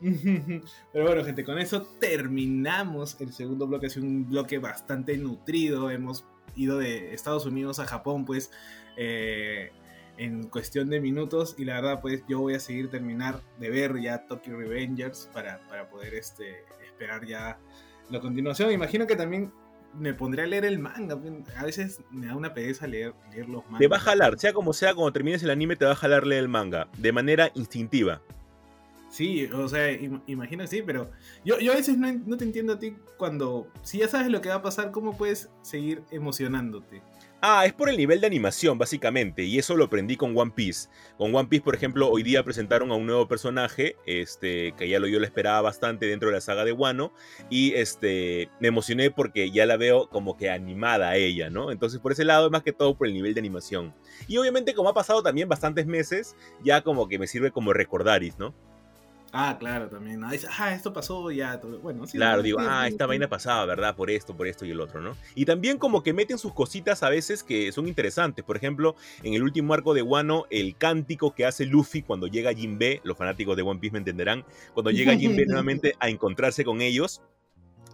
[0.00, 3.86] Pero bueno, gente, con eso terminamos el segundo bloque.
[3.86, 5.90] Ha sido un bloque bastante nutrido.
[5.90, 6.24] Hemos
[6.54, 8.50] ido de Estados Unidos a Japón, pues,
[8.96, 9.70] eh,
[10.18, 11.54] en cuestión de minutos.
[11.58, 15.60] Y la verdad, pues, yo voy a seguir terminar de ver ya Tokyo Revengers para,
[15.68, 17.58] para poder este, esperar ya
[18.10, 18.70] la continuación.
[18.70, 19.52] Imagino que también
[19.98, 21.18] me pondré a leer el manga.
[21.56, 23.80] A veces me da una pereza leer, leer los mangas.
[23.80, 26.26] Te va a jalar, sea como sea, cuando termines el anime, te va a jalar
[26.26, 26.88] leer el manga.
[26.98, 28.20] De manera instintiva.
[29.08, 31.10] Sí, o sea, im- imagino que sí, pero
[31.44, 34.40] yo, yo a veces no, no te entiendo a ti cuando, si ya sabes lo
[34.40, 37.00] que va a pasar, ¿cómo puedes seguir emocionándote?
[37.48, 40.88] Ah, es por el nivel de animación, básicamente, y eso lo aprendí con One Piece.
[41.16, 44.98] Con One Piece, por ejemplo, hoy día presentaron a un nuevo personaje, este, que ya
[44.98, 47.12] lo, yo lo esperaba bastante dentro de la saga de Wano,
[47.48, 51.70] y este, me emocioné porque ya la veo como que animada a ella, ¿no?
[51.70, 53.94] Entonces, por ese lado, más que todo por el nivel de animación.
[54.26, 56.34] Y obviamente, como ha pasado también bastantes meses,
[56.64, 58.56] ya como que me sirve como recordaris, ¿no?
[59.32, 60.22] Ah, claro, también.
[60.24, 61.60] ah, esto pasó ya.
[61.60, 62.16] todo- Bueno, sí.
[62.16, 63.94] Claro, digo, ah, esta vaina pasaba, ¿verdad?
[63.94, 65.16] Por esto, por esto y el otro, ¿no?
[65.34, 68.44] Y también como que meten sus cositas a veces que son interesantes.
[68.44, 72.54] Por ejemplo, en el último arco de Wano, el cántico que hace Luffy cuando llega
[72.54, 76.80] Jinbe, los fanáticos de One Piece me entenderán, cuando llega Jinbe nuevamente a encontrarse con
[76.80, 77.20] ellos,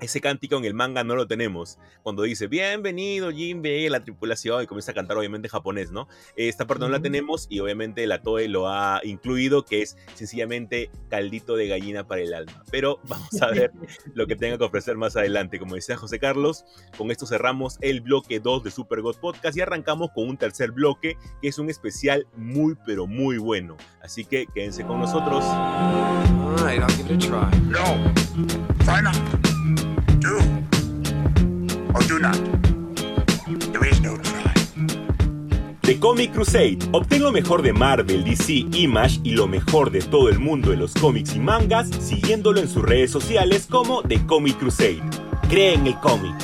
[0.03, 1.79] ese cántico en el manga no lo tenemos.
[2.03, 6.09] Cuando dice, bienvenido Jinbe, la tripulación, y comienza a cantar obviamente en japonés, ¿no?
[6.37, 10.91] Esta parte no la tenemos y obviamente la Toei lo ha incluido, que es sencillamente
[11.09, 12.65] caldito de gallina para el alma.
[12.71, 13.73] Pero vamos a ver
[14.15, 15.61] lo que tenga que ofrecer más adelante.
[15.61, 16.65] Como decía José Carlos,
[16.99, 20.73] con esto cerramos el bloque 2 de Super God Podcast y arrancamos con un tercer
[20.73, 23.77] bloque que es un especial muy pero muy bueno.
[24.03, 25.45] Así que quédense con nosotros.
[25.45, 27.51] Alright, I'll give it a try.
[27.71, 28.13] No.
[28.85, 29.42] Try not.
[32.23, 32.29] Do.
[32.29, 33.73] Or do not.
[33.73, 34.55] There is no try.
[35.83, 36.79] The Comic Crusade.
[36.93, 40.77] Obtén lo mejor de Marvel, DC, Image y lo mejor de todo el mundo de
[40.77, 45.03] los cómics y mangas siguiéndolo en sus redes sociales como The Comic Crusade.
[45.49, 46.35] Cree en el cómic.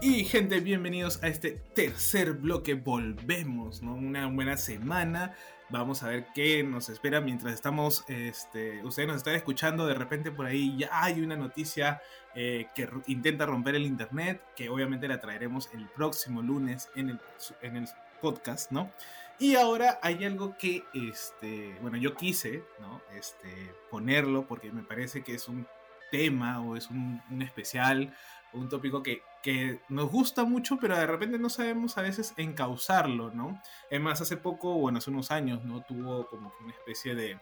[0.00, 2.72] Y gente, bienvenidos a este tercer bloque.
[2.72, 3.94] Volvemos, ¿no?
[3.94, 5.34] Una buena semana.
[5.70, 10.32] Vamos a ver qué nos espera mientras estamos, este, ustedes nos están escuchando, de repente
[10.32, 12.02] por ahí ya hay una noticia
[12.34, 17.20] eh, que intenta romper el internet, que obviamente la traeremos el próximo lunes en el,
[17.62, 17.88] en el
[18.20, 18.90] podcast, ¿no?
[19.38, 23.00] Y ahora hay algo que, este, bueno, yo quise, ¿no?
[23.14, 25.66] Este, ponerlo porque me parece que es un
[26.10, 28.12] tema o es un, un especial
[28.52, 33.30] un tópico que, que nos gusta mucho, pero de repente no sabemos a veces encauzarlo,
[33.30, 33.60] ¿no?
[33.90, 35.82] Es más, hace poco, bueno, hace unos años, ¿no?
[35.82, 37.38] Tuvo como una especie de,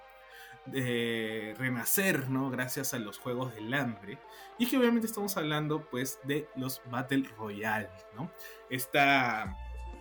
[1.59, 2.51] renacer, ¿no?
[2.51, 4.19] Gracias a los Juegos del Hambre.
[4.59, 8.31] Y que obviamente estamos hablando, pues, de los Battle Royale, ¿no?
[8.69, 9.57] Esta,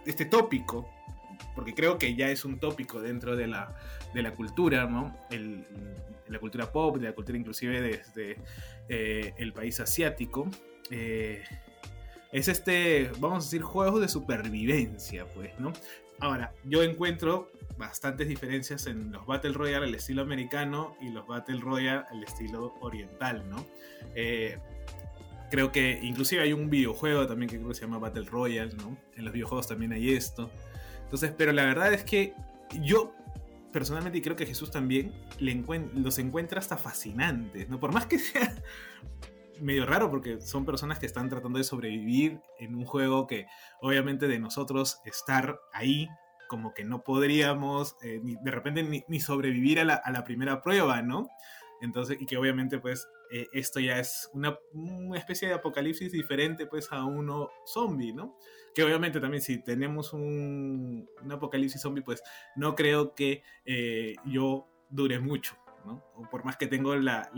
[0.06, 0.90] este tópico,
[1.56, 3.76] porque creo que ya es un tópico dentro de la,
[4.14, 5.18] de la cultura, ¿no?
[5.30, 5.66] El,
[6.28, 8.38] la cultura pop, de la cultura inclusive desde
[8.90, 10.50] eh, el país asiático.
[10.90, 11.44] Eh,
[12.32, 15.74] es este, vamos a decir, juegos de supervivencia, pues, ¿no?
[16.20, 21.60] Ahora, yo encuentro bastantes diferencias en los Battle Royale al estilo americano y los Battle
[21.60, 23.66] Royale al estilo oriental, ¿no?
[24.16, 24.58] Eh,
[25.52, 28.98] creo que inclusive hay un videojuego también que creo que se llama Battle Royale, ¿no?
[29.16, 30.50] En los videojuegos también hay esto.
[31.04, 32.34] Entonces, pero la verdad es que
[32.82, 33.14] yo
[33.72, 37.80] personalmente y creo que Jesús también los encuentra hasta fascinantes, ¿no?
[37.80, 38.56] Por más que sea
[39.62, 43.48] medio raro porque son personas que están tratando de sobrevivir en un juego que
[43.82, 46.08] obviamente de nosotros estar ahí
[46.48, 51.28] como que no podríamos eh, ni- de repente ni, sobrevivir a la, primera prueba, ¿no?
[51.82, 54.58] Entonces, y que obviamente pues eh, esto ya es una,
[55.16, 58.38] especie de apocalipsis diferente pues a uno zombie, ¿no?
[58.74, 62.24] Que obviamente también si tenemos un, un apocalipsis zombie pues
[62.56, 65.56] no creo que eh, yo dure mucho,
[66.16, 67.30] O por más que tengo la-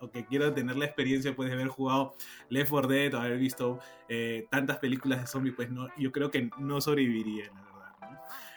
[0.00, 2.14] o que quiero tener la experiencia pues de haber jugado
[2.48, 6.30] Left 4 Dead o haber visto eh, tantas películas de zombies, pues no, yo creo
[6.30, 7.71] que no sobreviviría, la verdad.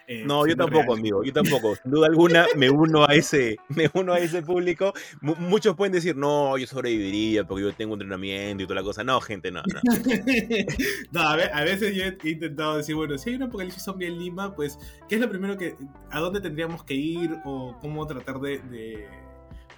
[0.07, 0.13] ¿No?
[0.13, 0.99] Eh, No, yo tampoco, real.
[0.99, 1.75] amigo, yo tampoco.
[1.75, 4.93] Sin duda alguna me uno a ese, me uno a ese público.
[5.21, 9.03] Mu- muchos pueden decir, no, yo sobreviviría porque yo tengo entrenamiento y toda la cosa.
[9.03, 9.81] No, gente, no, no.
[11.11, 14.07] no, a, ve- a veces yo he intentado decir, bueno, si hay un apocalipsis zombie
[14.07, 14.77] en Lima, pues,
[15.07, 15.75] ¿qué es lo primero que,
[16.11, 19.07] a dónde tendríamos que ir o cómo tratar de, de,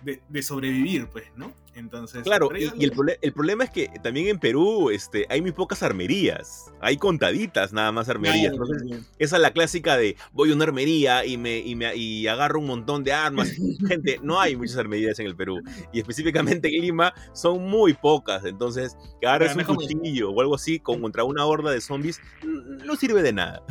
[0.04, 1.54] de- de sobrevivir, pues, ¿no?
[1.76, 6.72] Entonces, Claro, y, el, problema es que también en Perú este, hay muy pocas armerías.
[6.82, 8.52] Hay contaditas nada más armerías.
[8.54, 12.26] Entonces, esa es la clásica de voy a una armería y me, y me y
[12.26, 13.52] agarro un montón de armas.
[13.88, 15.62] Gente, no hay muchas armerías en el Perú.
[15.94, 18.44] Y específicamente en Lima son muy pocas.
[18.46, 21.80] Entonces, que agarres Claro, un como- cuchillo o algo así con, contra una horda de
[21.82, 23.62] zombies no sirve de nada.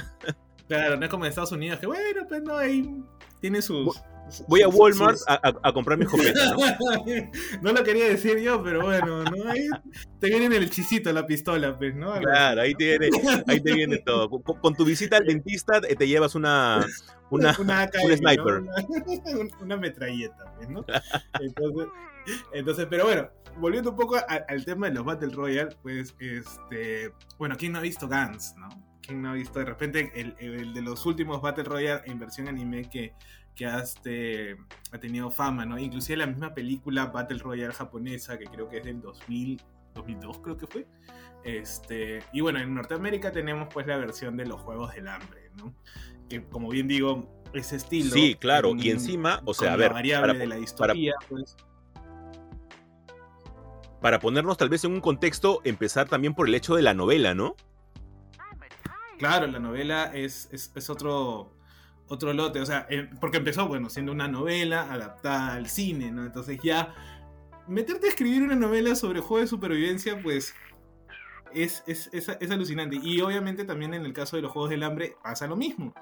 [0.69, 2.89] Claro, no es como en Estados Unidos, que bueno, pues no, ahí
[3.41, 4.01] tiene sus...
[4.49, 6.57] voy a Walmart a, a- a comprar mi escopeta, ¿no?
[7.63, 9.49] no lo quería decir yo, pero bueno, ¿no?
[9.51, 9.69] Ahí
[10.21, 12.13] te viene en el chisito la pistola, pues, ¿no?
[12.21, 13.11] Claro, ahí te viene,
[13.47, 14.29] ahí te viene todo.
[14.31, 16.85] Con, con tu visita al dentista eh, te llevas una,
[17.31, 17.89] una, una.
[18.59, 18.75] Una,
[19.41, 20.85] un- una metralleta, pues, ¿no?
[21.41, 21.87] Entonces,
[22.53, 27.13] entonces, pero bueno, volviendo un poco a- al tema de los Battle Royale, pues, este,
[27.39, 28.69] bueno, ¿quién no ha visto Guns, no?
[29.03, 32.49] ¿Quién no ha visto de repente el, el de los últimos Battle Royale en versión
[32.49, 33.13] anime que,
[33.57, 34.57] que ha, este,
[34.93, 35.79] ha tenido fama, ¿no?
[35.79, 39.61] Inclusive la misma película Battle Royale japonesa, que creo que es del 2000,
[39.95, 40.87] 2002 creo que fue.
[41.43, 45.75] Este, y bueno, en Norteamérica tenemos pues la versión de los Juegos del Hambre, ¿no?
[46.29, 48.11] Que como bien digo, ese estilo.
[48.13, 48.69] Sí, claro.
[48.69, 51.57] con- Y encima, o sea, a la ver, variable para, de la distopía, pues.
[54.03, 57.35] para ponernos tal vez en un contexto, empezar también por el hecho de la novela,
[57.35, 57.57] ¿no?
[59.19, 61.56] Claro, la novela es, es, es otro,
[62.09, 66.25] otro lote, o sea, eh, porque empezó, bueno, siendo una novela adaptada al cine, ¿no?
[66.25, 66.95] Entonces ya
[67.67, 70.55] meterte a escribir una novela sobre juego de supervivencia, pues
[71.53, 72.97] es, es, es, alucinante.
[73.03, 75.95] Y obviamente también en el caso de los Juegos del Hambre pasa lo mismo.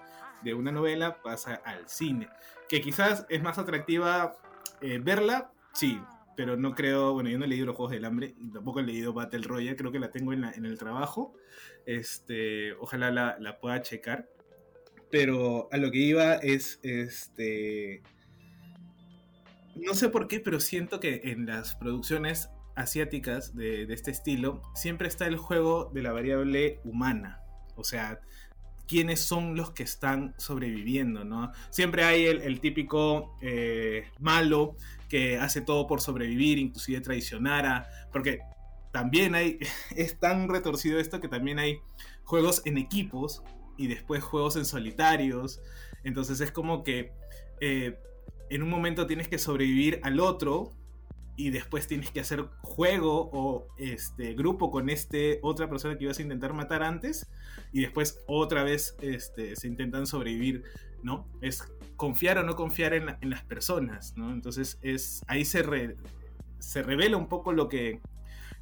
[0.43, 2.29] De una novela pasa al cine.
[2.69, 4.37] Que quizás es más atractiva
[4.81, 6.01] eh, verla, sí,
[6.37, 9.13] pero no creo, bueno, yo no he leído los Juegos del Hambre, tampoco he leído
[9.13, 11.35] Battle Royale, creo que la tengo en, la- en el trabajo.
[11.87, 14.29] Este, ojalá la, la pueda checar.
[15.15, 18.03] Pero a lo que iba es, este,
[19.77, 25.07] no sé por qué, pero siento que en las producciones asiáticas de, este estilo siempre
[25.07, 27.41] está el juego de la variable humana.
[27.77, 28.23] O sea,
[28.89, 31.53] quiénes son los que están sobreviviendo, ¿no?
[31.71, 34.75] Siempre hay el, el típico eh, malo
[35.09, 37.89] que hace todo por sobrevivir, inclusive traicionar a...
[38.11, 38.41] Porque
[38.91, 39.61] también hay...
[39.95, 41.79] Es tan retorcido esto que también hay
[42.25, 43.45] juegos en equipos
[43.77, 45.61] y después juegos en solitarios.
[46.05, 47.13] Entonces es como que
[47.61, 47.99] eh,
[48.51, 50.71] en un momento tienes que sobrevivir al otro
[51.37, 56.19] y después tienes que hacer juego o este grupo con este otra persona que ibas
[56.21, 57.27] a intentar matar antes
[57.73, 60.63] y después otra vez este, se intentan sobrevivir,
[61.03, 61.27] ¿no?
[61.41, 61.65] Es
[61.97, 64.33] confiar o no confiar en, la- en las personas, ¿no?
[64.33, 65.65] Entonces es ahí se,
[66.61, 68.01] se revela un poco lo que,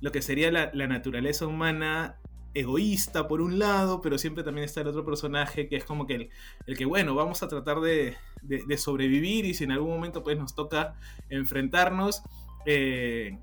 [0.01, 2.19] lo que sería la naturaleza humana
[2.55, 6.15] egoísta por un lado, pero siempre también está el otro personaje que es como que
[6.15, 6.31] el,
[6.67, 10.39] el que, bueno, vamos a tratar de, de- sobrevivir y si en algún momento pues
[10.39, 10.95] nos toca
[11.31, 12.23] enfrentarnos,
[12.67, 13.39] eh,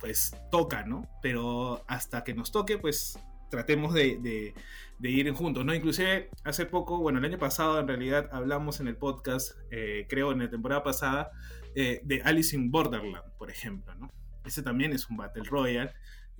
[0.00, 1.06] pues toca, ¿no?
[1.22, 3.18] Pero hasta que nos toque, pues
[3.50, 4.54] tratemos de, de-
[4.98, 5.74] de ir juntos, ¿no?
[5.74, 10.32] Inclusive hace poco, bueno, el año pasado en realidad hablamos en el podcast, eh, creo
[10.32, 11.30] en la temporada pasada,
[11.74, 14.10] eh, de Alice in Borderland, por ejemplo, ¿no?
[14.44, 15.92] Ese también es un Battle Royale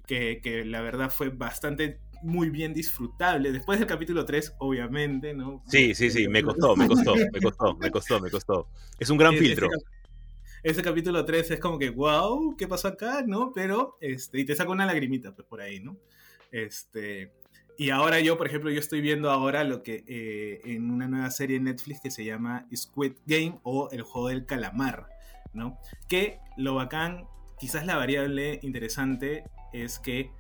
[0.09, 3.53] que, que la verdad fue bastante muy bien disfrutable.
[3.53, 5.63] Después del capítulo 3, obviamente, ¿no?
[5.69, 8.69] Sí, sí, sí, me costó, me costó, me costó, me costó, me costó.
[8.99, 9.69] Es un gran Ese- filtro.
[10.65, 13.23] Ese capítulo 3 es como que, wow, ¿qué pasó acá?
[13.25, 13.53] ¿No?
[13.55, 15.97] Pero, este, y te saca una lagrimita, pues por ahí, ¿no?
[16.51, 17.31] Este,
[17.77, 21.31] y ahora yo, por ejemplo, yo estoy viendo ahora lo que eh, en una nueva
[21.31, 25.07] serie en Netflix que se llama Squid Game o El Juego del Calamar,
[25.53, 25.79] ¿no?
[26.09, 27.27] Que lo bacán,
[27.61, 30.31] quizás la variable interesante es que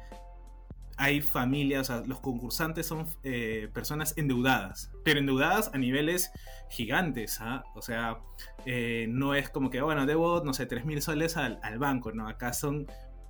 [0.97, 6.33] hay familias, o sea, los concursantes son eh, personas endeudadas, pero endeudadas a niveles
[6.71, 7.65] gigantes, ¿ah?
[7.77, 8.19] O sea,
[8.67, 12.11] eh, no es como que, bueno, debo, no sé, 3 mil soles al, al banco,
[12.11, 12.29] ¿no?
[12.29, 12.89] Acá son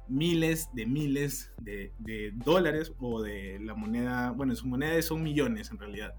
[0.09, 5.23] miles de miles de, de dólares o de la moneda, bueno, en su moneda son
[5.23, 6.15] millones en realidad.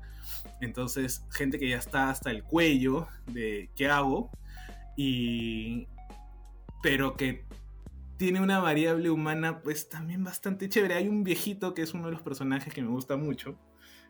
[0.62, 4.30] Entonces, gente que ya está hasta el cuello de qué hago,
[4.96, 5.88] y
[6.84, 7.46] pero que
[8.20, 10.96] tiene una variable humana pues también bastante chévere.
[10.96, 13.58] Hay un viejito que es uno de los personajes que me gusta mucho,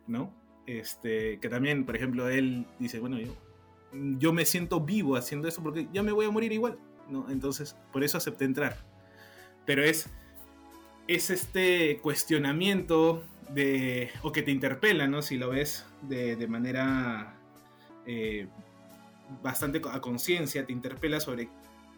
[0.08, 0.34] ¿no?
[0.66, 3.38] Este, que también, por ejemplo, él dice, bueno, yo,
[3.94, 7.30] yo me siento vivo haciendo eso porque ya me voy a morir igual, ¿no?
[7.30, 8.84] Entonces, por eso acepté entrar.
[9.68, 10.10] Pero es,
[11.08, 15.22] es este cuestionamiento de, o que te interpela, ¿no?
[15.22, 17.36] Si lo ves de, de manera
[18.08, 18.48] eh,
[19.44, 21.48] bastante a conciencia, te interpela sobre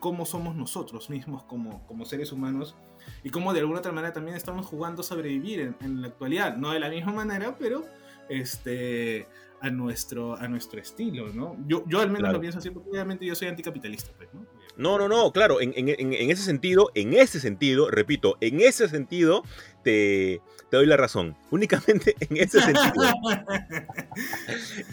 [0.02, 2.76] cómo somos nosotros mismos como, como seres humanos
[3.24, 6.58] y cómo de alguna otra manera también estamos jugando a sobrevivir en, en la actualidad.
[6.58, 7.86] No de la misma manera, pero
[8.28, 9.28] este,
[9.62, 11.56] a, nuestro, a nuestro estilo, ¿no?
[11.68, 12.34] Yo, yo al menos Claro.
[12.34, 14.46] lo pienso así, porque obviamente yo soy anticapitalista, pues, ¿no?
[14.82, 18.62] No, no, no, claro, en, en- en- en ese sentido, en ese sentido, repito, en
[18.62, 19.44] ese sentido
[19.84, 21.38] te, te doy la razón.
[21.52, 22.94] Únicamente en ese sentido.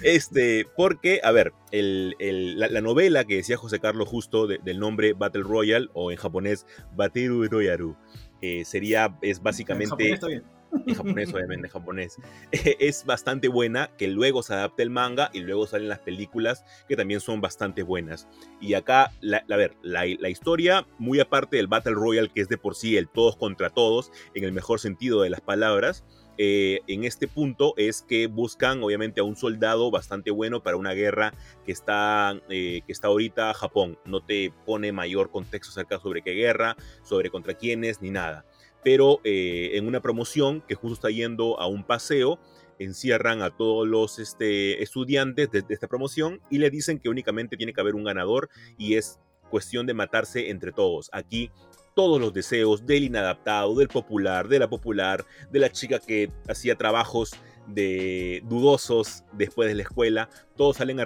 [0.02, 4.58] Este, porque, a ver, el- el- la, la novela que decía José Carlos justo de-
[4.62, 7.96] del nombre Battle Royale, o en japonés Bateru Royaru,
[8.42, 10.12] eh, sería, es En japonés básicamente...
[10.12, 10.44] está bien.
[10.86, 12.16] En japonés, obviamente, en japonés,
[12.52, 16.96] es bastante buena, que luego se adapta el manga y luego salen las películas que
[16.96, 18.28] también son bastante buenas.
[18.60, 22.58] Y acá, la, a ver, la, historia, muy aparte del Battle Royale, que es de
[22.58, 26.04] por sí el todos contra todos, en el mejor sentido de las palabras,
[26.40, 30.92] eh, en este punto es que buscan obviamente a un soldado bastante bueno para una
[30.92, 31.34] guerra
[31.66, 33.98] que está, eh, que está ahorita Japón.
[34.04, 38.46] No te pone mayor contexto acerca sobre qué guerra, sobre contra quiénes, ni nada.
[38.82, 42.38] Pero eh, en una promoción que justo está yendo a un paseo,
[42.78, 47.56] encierran a todos los este, estudiantes de, de esta promoción y le dicen que únicamente
[47.56, 49.18] tiene que haber un ganador y es
[49.50, 51.10] cuestión de matarse entre todos.
[51.12, 51.50] Aquí
[51.98, 56.76] todos los deseos del inadaptado, del popular, de la popular, de la chica que hacía
[56.76, 57.32] trabajos
[57.68, 61.04] de dudosos después de la escuela, todos salen a,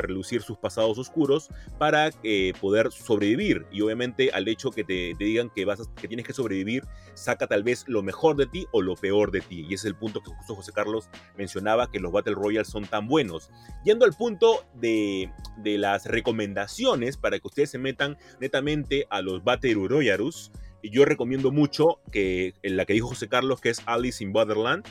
[0.00, 1.48] relucir sus pasados oscuros
[1.78, 3.66] para eh, poder sobrevivir.
[3.72, 6.84] Y obviamente al hecho que te, digan que, vas a, que tienes que sobrevivir,
[7.14, 9.66] saca tal vez lo mejor de ti o lo peor de ti.
[9.68, 12.84] Y ese es el punto que justo José Carlos mencionaba, que los Battle Royale son
[12.84, 13.50] tan buenos.
[13.84, 19.42] Yendo al punto de, de las recomendaciones para que ustedes se metan netamente a los
[19.42, 20.52] Battle Royales,
[20.82, 24.84] yo recomiendo mucho que la que dijo José Carlos, que es Alice in Borderland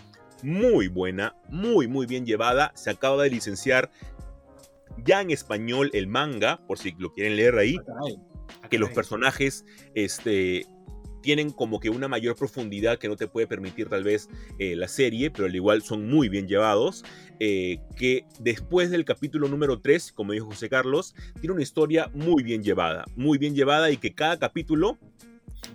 [0.43, 2.71] muy buena, muy, muy bien llevada.
[2.75, 3.89] Se acaba de licenciar
[5.03, 7.77] ya en español el manga, por si lo quieren leer ahí.
[8.69, 9.65] Que los personajes
[9.95, 10.65] este,
[11.23, 14.29] tienen como que una mayor profundidad que no te puede permitir tal vez
[14.59, 17.03] eh, la serie, pero al igual son muy bien llevados.
[17.39, 22.43] Eh, que después del capítulo número 3, como dijo José Carlos, tiene una historia muy
[22.43, 24.99] bien llevada, muy bien llevada y que cada capítulo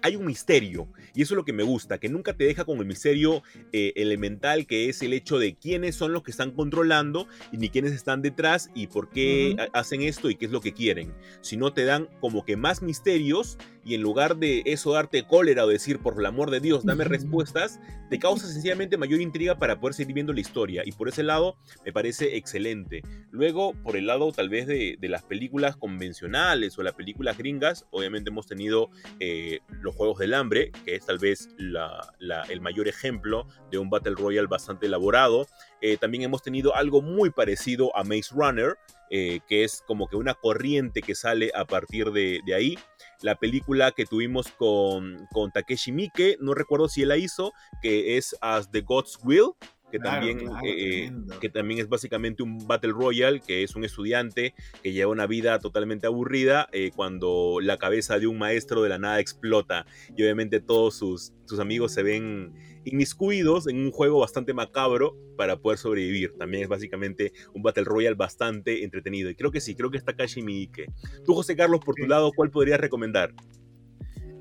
[0.02, 0.88] hay un misterio.
[1.14, 3.92] Y eso es lo que me gusta, que nunca te deja con el misterio eh,
[3.96, 7.92] elemental que es el hecho de quiénes son los que están controlando y ni quiénes
[7.92, 9.70] están detrás y por qué uh -huh.
[9.72, 11.12] hacen esto y qué es lo que quieren.
[11.40, 13.58] Sino te dan como que más misterios
[13.88, 17.04] y en lugar de eso darte cólera o decir, por el amor de Dios, dame
[17.04, 17.80] respuestas,
[18.10, 20.82] te causa sencillamente mayor intriga para poder seguir viendo la historia.
[20.84, 23.00] Y por ese lado me parece excelente.
[23.30, 27.86] Luego, por el lado tal vez de, de las películas convencionales o las películas gringas,
[27.90, 32.60] obviamente hemos tenido eh, los Juegos del Hambre, que es tal vez la, la, el
[32.60, 35.46] mayor ejemplo de un Battle Royale bastante elaborado.
[35.80, 38.76] Eh, también hemos tenido algo muy parecido a Maze Runner,
[39.10, 42.78] eh, que es como que una corriente que sale a partir de, de ahí.
[43.22, 47.52] La película que tuvimos con, con, Takeshi Miike, no recuerdo si él la hizo,
[47.82, 49.54] que es As the Gods Will,
[49.90, 53.84] que, claro, también, claro, eh, que también es básicamente un Battle Royale, que es un
[53.84, 58.90] estudiante que lleva una vida totalmente aburrida eh, cuando la cabeza de un maestro de
[58.90, 59.86] la nada explota
[60.16, 62.52] y obviamente todos sus, sus amigos se ven
[62.88, 66.34] inmiscuidos en un juego bastante macabro para poder sobrevivir.
[66.38, 69.30] También es básicamente un Battle Royale bastante entretenido.
[69.30, 70.86] Y creo que sí, creo que está Kashi Miike.
[71.24, 72.08] Tú, José Carlos, por tu sí.
[72.08, 73.34] lado, ¿cuál podrías recomendar?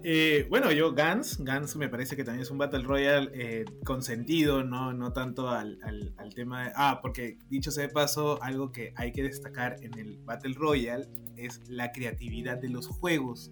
[0.10, 4.02] Eh, bueno, yo Gans, Gans me parece que también es un Battle Royale eh, con
[4.02, 6.72] sentido, no, no tanto al, al, al, tema de...
[6.76, 11.08] Ah, porque dicho sea de paso, algo que hay que destacar en el Battle Royale
[11.36, 13.52] es la creatividad de los juegos,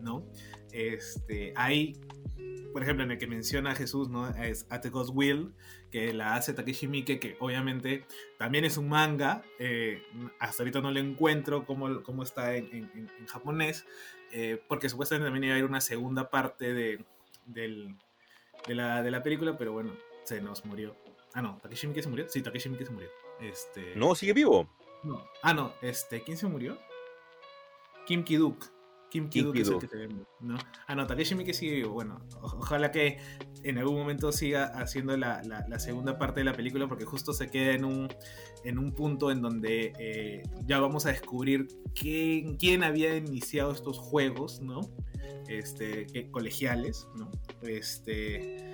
[0.00, 0.24] ¿no?
[0.72, 1.98] Este, hay,
[2.72, 4.28] por ejemplo, en el que menciona Jesús, ¿no?
[4.28, 5.54] Es At the God's Will,
[5.90, 8.04] que la hace Takeshi Miike, que obviamente
[8.38, 10.02] también es un manga, eh,
[10.38, 13.86] hasta ahorita no lo encuentro cómo, cómo está en, en, en japonés,
[14.32, 17.04] eh, porque supuestamente también iba a haber una segunda parte de,
[17.46, 17.96] del,
[18.66, 19.94] de, la, de la película, pero bueno,
[20.24, 20.96] se nos murió.
[21.34, 22.28] Ah, no, Takeshi Miike se murió.
[22.28, 23.08] Sí, Takeshi Miike se murió.
[23.40, 23.94] Este...
[23.96, 24.68] No, sigue vivo.
[25.04, 25.24] No.
[25.42, 26.78] Ah, no, este, ¿quién se murió?
[28.06, 28.64] Kim Ki-duk.
[29.10, 30.08] Kim Ki-duk es el que te
[30.40, 30.58] ¿no?
[30.86, 31.92] Ah, no, Miike sigue vivo.
[31.92, 33.18] Bueno, ojalá que
[33.62, 37.32] en algún momento siga haciendo la, la, la, segunda parte de la película porque justo
[37.32, 38.08] se queda en un,
[38.64, 43.98] en un punto en donde eh, ya vamos a descubrir quién, quién había iniciado estos
[43.98, 44.80] juegos, ¿no?
[45.48, 47.30] Este, que, colegiales, ¿no?
[47.62, 48.72] Este,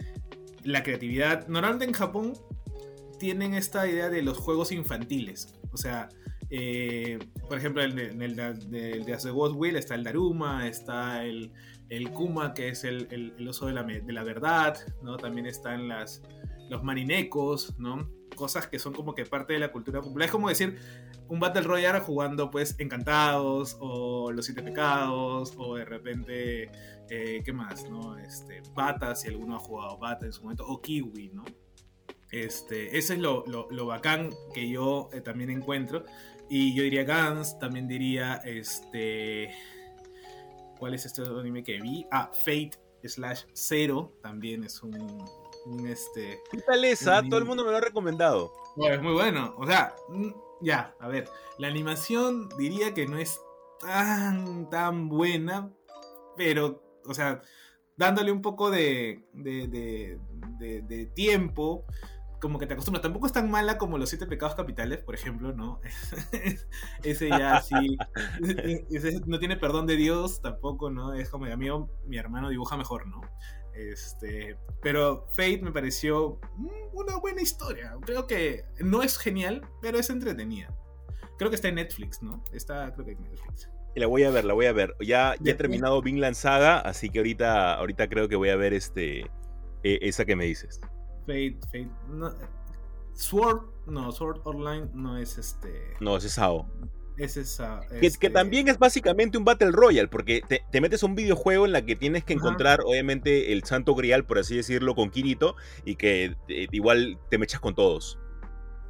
[0.65, 1.47] la creatividad.
[1.47, 2.33] Normalmente en Japón
[3.19, 5.55] tienen esta idea de los juegos infantiles.
[5.73, 6.09] O sea,
[6.57, 8.39] eh, por ejemplo, en el, el,
[8.71, 11.51] de, God Will está el Daruma, está el,
[12.13, 15.17] Kuma, que es el, oso de la, verdad, ¿no?
[15.17, 18.09] También están los marinecos, ¿no?
[18.37, 20.27] Cosas que son como que parte de la cultura popular.
[20.27, 20.79] Es como decir
[21.27, 26.71] un Battle Royale jugando, pues, Encantados, o Los Siete Pecados, o de repente,
[27.11, 28.17] eh, ¿qué más, no?
[28.17, 31.45] Este, Bata, si alguno ha jugado Bata en su momento, o Kiwi, ¿no?
[32.31, 36.05] Este, ese es lo bacán que yo eh, también encuentro.
[36.49, 39.51] Y yo diría Gans, también diría este.
[40.79, 42.07] ¿Cuál es este anime que vi?
[42.11, 42.73] Ah, Fate
[43.05, 44.95] slash Zero también es un.
[45.67, 46.41] un este.
[46.51, 47.23] ¿Qué tal esa?
[47.23, 48.53] Todo el mundo me lo ha recomendado.
[48.77, 49.55] Bueno, es muy bueno.
[49.59, 50.31] O sea, mm,
[50.63, 51.29] ya, a ver.
[51.59, 53.41] La animación diría que no es
[53.81, 55.71] tan, tan buena.
[56.37, 57.41] Pero, o sea,
[57.97, 61.85] dándole un poco de, de- de- de tiempo,
[62.45, 63.01] como que te acostumbras.
[63.01, 65.81] Tampoco es tan mala como los siete pecados capitales, por ejemplo, ¿no?
[67.03, 67.97] ese ya sí.
[68.91, 71.15] ese no tiene perdón de Dios tampoco, ¿no?
[71.15, 73.23] Es como, amigo, mi hermano dibuja mejor, ¿no?
[73.73, 77.97] Este, pero Fate me pareció mm, una buena historia.
[78.03, 80.69] Creo que no es genial, pero es entretenida.
[81.39, 82.45] Creo que está en Netflix, ¿no?
[82.53, 83.71] Está, creo que en Netflix.
[83.95, 84.95] La voy a ver, la voy a ver.
[85.01, 88.75] Ya, ya he terminado Vinland Saga, así que ahorita, ahorita creo que voy a ver
[88.75, 89.31] este
[89.83, 90.79] eh, esa que me dices.
[91.27, 91.91] Fate, Fate.
[92.09, 92.33] No,
[93.15, 95.95] Sword, no, Sword Online no es este.
[96.01, 96.67] No, ese es SAO.
[97.17, 97.81] Es esa.
[97.89, 101.15] Que, que este, también es básicamente un Battle Royale, porque te, te metes a un
[101.15, 102.41] videojuego en la que tienes que Ajá.
[102.43, 105.55] encontrar, obviamente, el santo grial, por así decirlo, con Kirito,
[105.85, 108.19] y que eh, igual te mechas con todos.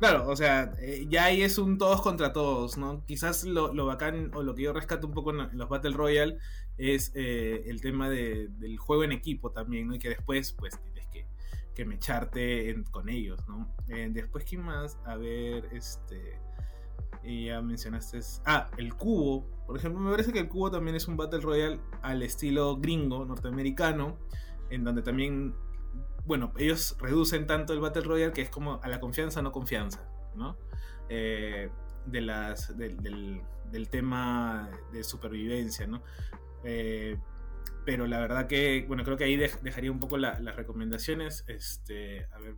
[0.01, 3.05] Claro, o sea, eh, ya ahí es un todos contra todos, ¿no?
[3.07, 5.93] Quizás lo, lo bacán o lo que yo rescato un poco en, en los Battle
[5.93, 6.39] Royale
[6.78, 9.95] es eh, el tema de- del juego en equipo también, ¿no?
[9.95, 11.26] Y que después, pues, tienes que,
[11.75, 13.75] que mecharte en- con ellos, ¿no?
[13.89, 14.99] Eh, después, ¿quién más?
[15.05, 16.39] A ver, este...
[17.25, 18.20] Ya mencionaste...
[18.45, 19.47] Ah, el cubo.
[19.66, 23.25] Por ejemplo, me parece que el cubo también es un Battle Royale al estilo gringo,
[23.25, 24.18] norteamericano,
[24.70, 25.55] en donde también
[26.27, 30.07] bueno, ellos reducen tanto el Battle Royale que es como a la confianza, no confianza,
[30.35, 30.57] ¿no?
[31.09, 31.70] Eh,
[32.07, 36.03] de las, del- del tema de supervivencia, ¿no?
[36.62, 37.18] Eh,
[37.85, 41.45] pero la verdad que, bueno, creo que ahí dej- dejaría un poco la- las recomendaciones.
[41.49, 42.55] Este, a ver,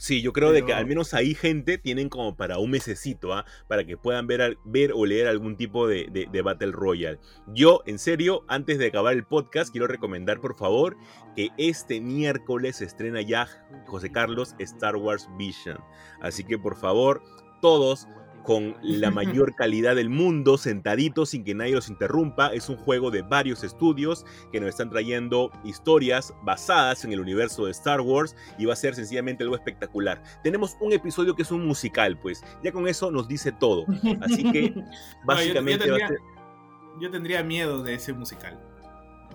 [0.00, 3.44] Sí, yo creo de que al menos ahí gente tienen como para un mesecito, ¿ah?
[3.66, 7.18] Para que puedan ver, ver o leer algún tipo de, de- de Battle Royale.
[7.48, 10.96] Yo, en serio, antes de acabar el podcast, quiero recomendar, por favor,
[11.34, 13.48] que este miércoles se estrena ya,
[13.88, 15.78] José Carlos, Star Wars Vision.
[16.20, 17.20] Así que, por favor,
[17.60, 18.06] todos
[18.48, 22.48] con la mayor calidad del mundo, sentaditos sin que nadie los interrumpa.
[22.54, 27.66] Es un juego de varios estudios que nos están trayendo historias basadas en el universo
[27.66, 30.22] de Star Wars y va a ser sencillamente algo espectacular.
[30.42, 33.84] Tenemos un episodio que es un musical, pues ya con eso nos dice todo.
[34.22, 34.82] Así que yo- yo
[35.26, 36.18] básicamente va a tendría- ser...
[37.02, 38.58] yo tendría miedo de ese musical.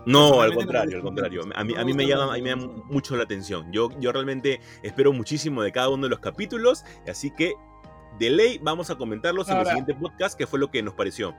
[0.06, 1.42] No, al contrario, al contrario.
[1.54, 3.70] A mí, a me mí me llama, a mí me llama mucho la atención.
[3.72, 7.54] Yo, yo realmente espero muchísimo de cada uno de los capítulos, así que
[8.18, 11.34] de ley vamos a comentarlos en el siguiente podcast, que fue lo que nos pareció.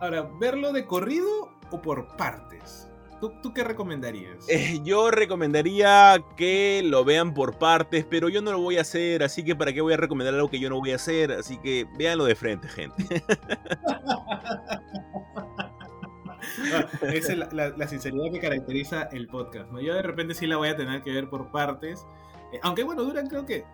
[0.00, 1.28] Ahora, ¿verlo de corrido
[1.70, 2.88] o por partes?
[3.20, 4.44] ¿Tú, tú qué recomendarías?
[4.48, 9.22] Eh, yo recomendaría que lo vean por partes, pero yo no lo voy a hacer,
[9.22, 11.56] así que para qué voy a recomendar algo que yo no voy a hacer, así
[11.58, 13.22] que véanlo de frente, gente.
[16.74, 19.70] Ah, Esa es la, la- la sinceridad que caracteriza el podcast.
[19.70, 19.80] ¿no?
[19.80, 22.04] Yo de repente sí la voy a tener que ver por partes.
[22.52, 23.64] Eh, aunque bueno, duran creo que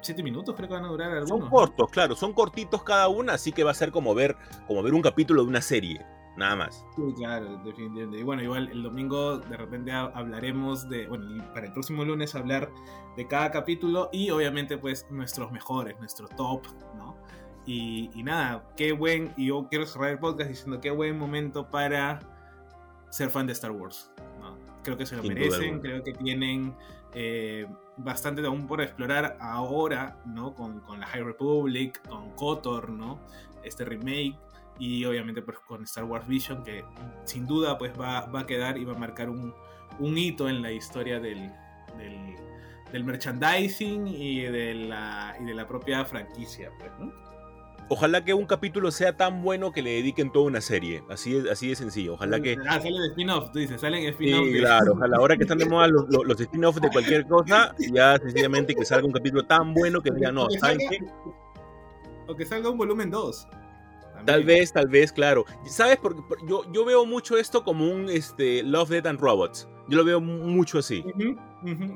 [0.00, 1.28] siete minutos, creo que van a durar algunos.
[1.40, 4.36] Son cortos, claro, son cortitos cada una, así que va a ser como ver,
[4.66, 6.04] como ver un capítulo de una serie,
[6.36, 6.84] nada más.
[6.96, 8.18] Sí, claro, definitivamente.
[8.18, 12.34] Y bueno, igual el domingo de repente ha- hablaremos de, bueno, para el próximo lunes
[12.34, 12.70] hablar
[13.16, 16.62] de cada capítulo y obviamente pues nuestros mejores, nuestro top,
[16.96, 17.16] ¿no?
[17.66, 21.68] Y, y nada, qué buen, y yo quiero cerrar el podcast diciendo qué buen momento
[21.70, 22.20] para
[23.10, 24.10] ser fan de Star Wars.
[24.40, 24.56] ¿no?
[24.82, 26.74] Creo que se lo Sin merecen, creo que tienen
[27.14, 30.54] eh, bastante aún por explorar ahora, ¿no?
[30.54, 33.18] Con, la High Republic, con KOTOR, ¿no?
[33.64, 34.36] Este remake
[34.78, 36.84] y obviamente pues con Star Wars Vision que
[37.24, 39.52] sin duda pues va, va a quedar y va a marcar un,
[39.98, 41.52] hito en la historia del,
[41.98, 42.36] del,
[42.90, 47.29] del merchandising y de, la, y de la propia franquicia pues, ¿no?
[47.92, 51.46] Ojalá que un capítulo sea tan bueno que le dediquen toda una serie, así es,
[51.50, 52.14] así de sencillo.
[52.14, 54.44] Ojalá que Ah, salen spin-off, tú dices, salen spin-off.
[54.46, 57.26] Sí, de- claro, ojalá ahora que están de moda los, los, los spin-offs de cualquier
[57.26, 60.88] cosa, ya sencillamente que salga un capítulo tan bueno que digan, no, que ¿saben salga-
[60.88, 60.98] qué?
[62.28, 63.48] O que salga un volumen 2.
[64.24, 65.44] Tal vez, tal vez, claro.
[65.66, 65.96] ¿Sabes?
[65.96, 69.66] Porque por- yo, yo veo mucho esto como un este, Love, Death and Robots.
[69.90, 71.04] Yo lo veo mucho así.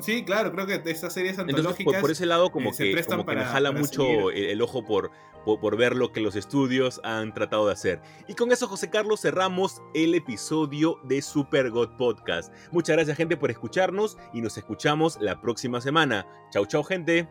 [0.00, 1.92] Sí, claro, creo que estas series Entonces, antológicas...
[1.94, 4.30] por, por ese lado, como eh, se que, prestan como que me para- jala mucho
[4.32, 5.12] el, el ojo por,
[5.44, 8.02] por, por ver lo que los estudios han tratado de hacer.
[8.26, 12.52] Y con eso, José Carlos, cerramos el episodio de Super God Podcast.
[12.72, 16.26] Muchas gracias, gente, por escucharnos y nos escuchamos la próxima semana.
[16.50, 17.28] Chau, chau, gente.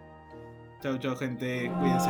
[0.81, 1.69] Chao, chao, gente.
[1.79, 2.09] Cuídense.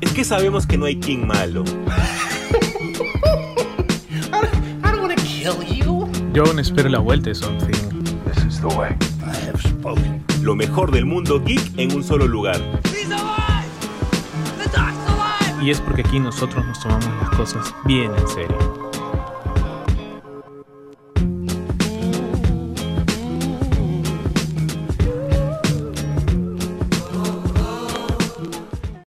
[0.00, 1.64] Es que sabemos que no hay King malo.
[6.40, 8.02] Yo aún espero la vuelta de Something.
[8.24, 8.96] This is the way.
[9.20, 10.24] I have spoken.
[10.40, 12.56] Lo mejor del mundo geek en un solo lugar.
[12.84, 13.68] He's alive.
[14.56, 15.62] The alive.
[15.62, 18.89] Y es porque aquí nosotros nos tomamos las cosas bien en serio.